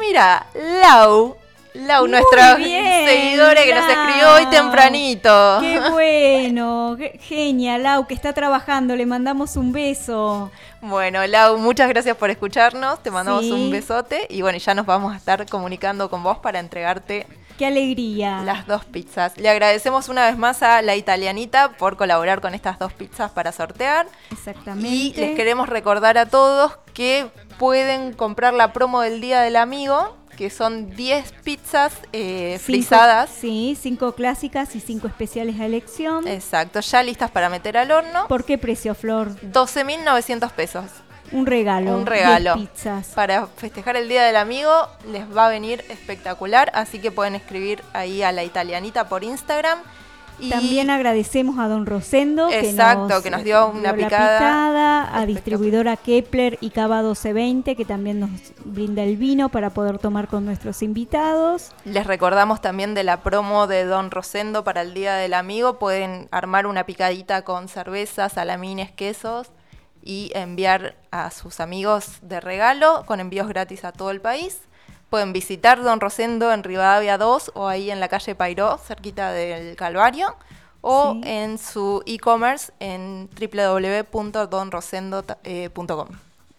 [0.00, 0.46] Mira,
[0.80, 1.36] Lau
[1.78, 5.58] Lau, nuestra seguidora que nos escribió hoy tempranito.
[5.60, 10.50] Qué bueno, genial, Lau, que está trabajando, le mandamos un beso.
[10.80, 15.14] Bueno, Lau, muchas gracias por escucharnos, te mandamos un besote y bueno, ya nos vamos
[15.14, 18.42] a estar comunicando con vos para entregarte Qué alegría.
[18.44, 19.36] Las dos pizzas.
[19.36, 23.50] Le agradecemos una vez más a la italianita por colaborar con estas dos pizzas para
[23.50, 24.06] sortear.
[24.30, 24.88] Exactamente.
[24.88, 27.28] Y les queremos recordar a todos que
[27.58, 33.28] pueden comprar la promo del Día del Amigo que son 10 pizzas eh, frisadas.
[33.28, 36.28] Sí, 5 clásicas y 5 especiales a elección.
[36.28, 38.28] Exacto, ya listas para meter al horno.
[38.28, 39.34] ¿Por qué precio, Flor?
[39.42, 40.84] 12.900 pesos.
[41.32, 41.98] Un regalo.
[41.98, 42.54] Un regalo.
[42.54, 43.08] pizzas.
[43.08, 44.70] Para festejar el Día del Amigo
[45.10, 49.80] les va a venir espectacular, así que pueden escribir ahí a la italianita por Instagram
[50.50, 55.16] también agradecemos a Don Rosendo que, nos, que nos dio una picada.
[55.16, 58.30] a distribuidora Kepler y Cava 1220 que también nos
[58.64, 61.72] brinda el vino para poder tomar con nuestros invitados.
[61.84, 65.78] Les recordamos también de la promo de Don Rosendo para el Día del Amigo.
[65.78, 69.50] Pueden armar una picadita con cervezas, salamines, quesos
[70.02, 74.60] y enviar a sus amigos de regalo con envíos gratis a todo el país.
[75.10, 79.76] Pueden visitar Don Rosendo en Rivadavia 2 o ahí en la calle Pairó, cerquita del
[79.76, 80.36] Calvario,
[80.80, 86.08] o en su e-commerce en www.donrosendo.com.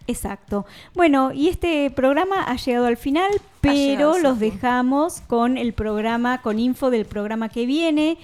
[0.08, 0.66] Exacto.
[0.96, 3.30] Bueno, y este programa ha llegado al final,
[3.62, 8.18] pero los dejamos con el programa, con info del programa que viene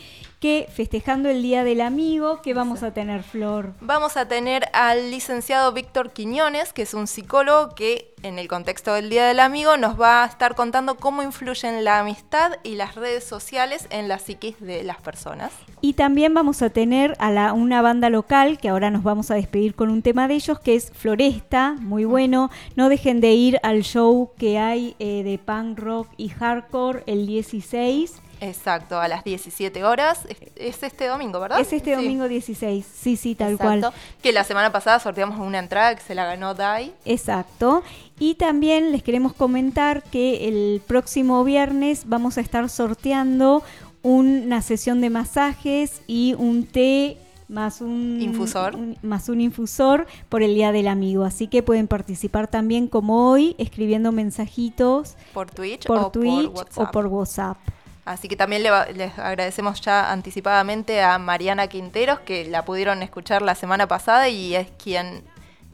[0.46, 3.74] que festejando el Día del Amigo, ¿qué vamos a tener, Flor?
[3.82, 8.94] Vamos a tener al licenciado Víctor Quiñones, que es un psicólogo que en el contexto
[8.94, 12.94] del Día del Amigo nos va a estar contando cómo influyen la amistad y las
[12.94, 15.52] redes sociales en la psiquis de las personas.
[15.82, 19.36] Y también vamos a tener a la, una banda local, que ahora nos vamos a
[19.36, 22.52] despedir con un tema de ellos, que es Floresta, muy bueno.
[22.76, 27.26] No dejen de ir al show que hay eh, de punk rock y hardcore el
[27.26, 30.28] 16 Exacto, a las 17 horas.
[30.56, 31.60] Es, este domingo, ¿verdad?
[31.60, 33.92] Es este domingo 16, sí, sí, tal cual.
[34.22, 36.94] Que la semana pasada sorteamos una entrada que se la ganó Dai.
[37.06, 37.84] Exacto.
[38.20, 43.64] Y también les queremos comentar que el próximo viernes vamos a estar sorteando
[44.02, 47.18] una sesión de masajes y un té
[47.48, 52.48] más un infusor más un infusor por el día del amigo así que pueden participar
[52.48, 57.58] también como hoy escribiendo mensajitos por Twitch por Twitch o por WhatsApp.
[58.06, 63.56] Así que también les agradecemos ya anticipadamente a Mariana Quinteros, que la pudieron escuchar la
[63.56, 65.24] semana pasada y es quien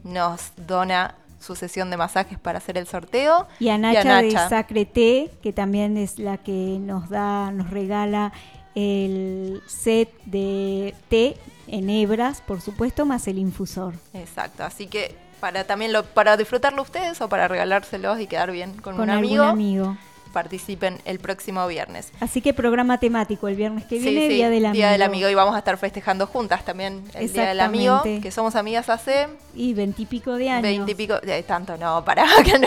[0.02, 3.46] nos dona su sesión de masajes para hacer el sorteo.
[3.60, 8.32] Y a Nacha, de Sacre Té, que también es la que nos da, nos regala
[8.74, 11.36] el set de té
[11.66, 13.92] en hebras, por supuesto, más el infusor.
[14.14, 18.72] Exacto, así que para también lo, para disfrutarlo ustedes o para regalárselos y quedar bien
[18.72, 19.44] con, con un amigo.
[19.44, 19.98] amigo
[20.32, 22.12] participen el próximo viernes.
[22.20, 24.72] Así que programa temático el viernes que viene, Día del Amigo.
[24.74, 28.30] Día del Amigo y vamos a estar festejando juntas también el Día del Amigo, que
[28.30, 29.28] somos amigas hace...
[29.54, 30.62] Y veintipico de años.
[30.62, 32.58] Veintipico, de tanto no, para que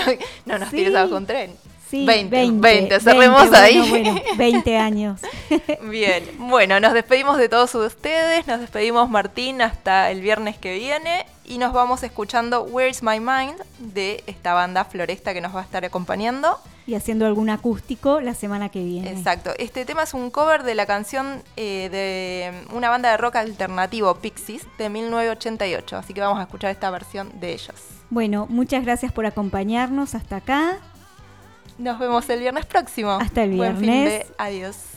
[0.46, 1.52] no, nos tires abajo un tren.
[1.90, 3.90] Sí, 20, 20, cerremos ahí.
[3.90, 5.22] Bueno, 20 años.
[5.90, 11.26] Bien, bueno, nos despedimos de todos ustedes, nos despedimos Martín hasta el viernes que viene
[11.46, 15.64] y nos vamos escuchando Where's My Mind de esta banda Floresta que nos va a
[15.64, 16.58] estar acompañando.
[16.88, 19.12] Y haciendo algún acústico la semana que viene.
[19.12, 19.52] Exacto.
[19.58, 24.14] Este tema es un cover de la canción eh, de una banda de rock alternativo,
[24.16, 25.98] Pixies, de 1988.
[25.98, 27.76] Así que vamos a escuchar esta versión de ellos.
[28.10, 30.78] Bueno, muchas gracias por acompañarnos hasta acá.
[31.78, 33.12] Nos vemos el viernes próximo.
[33.12, 34.26] Hasta el viernes.
[34.38, 34.95] Adiós.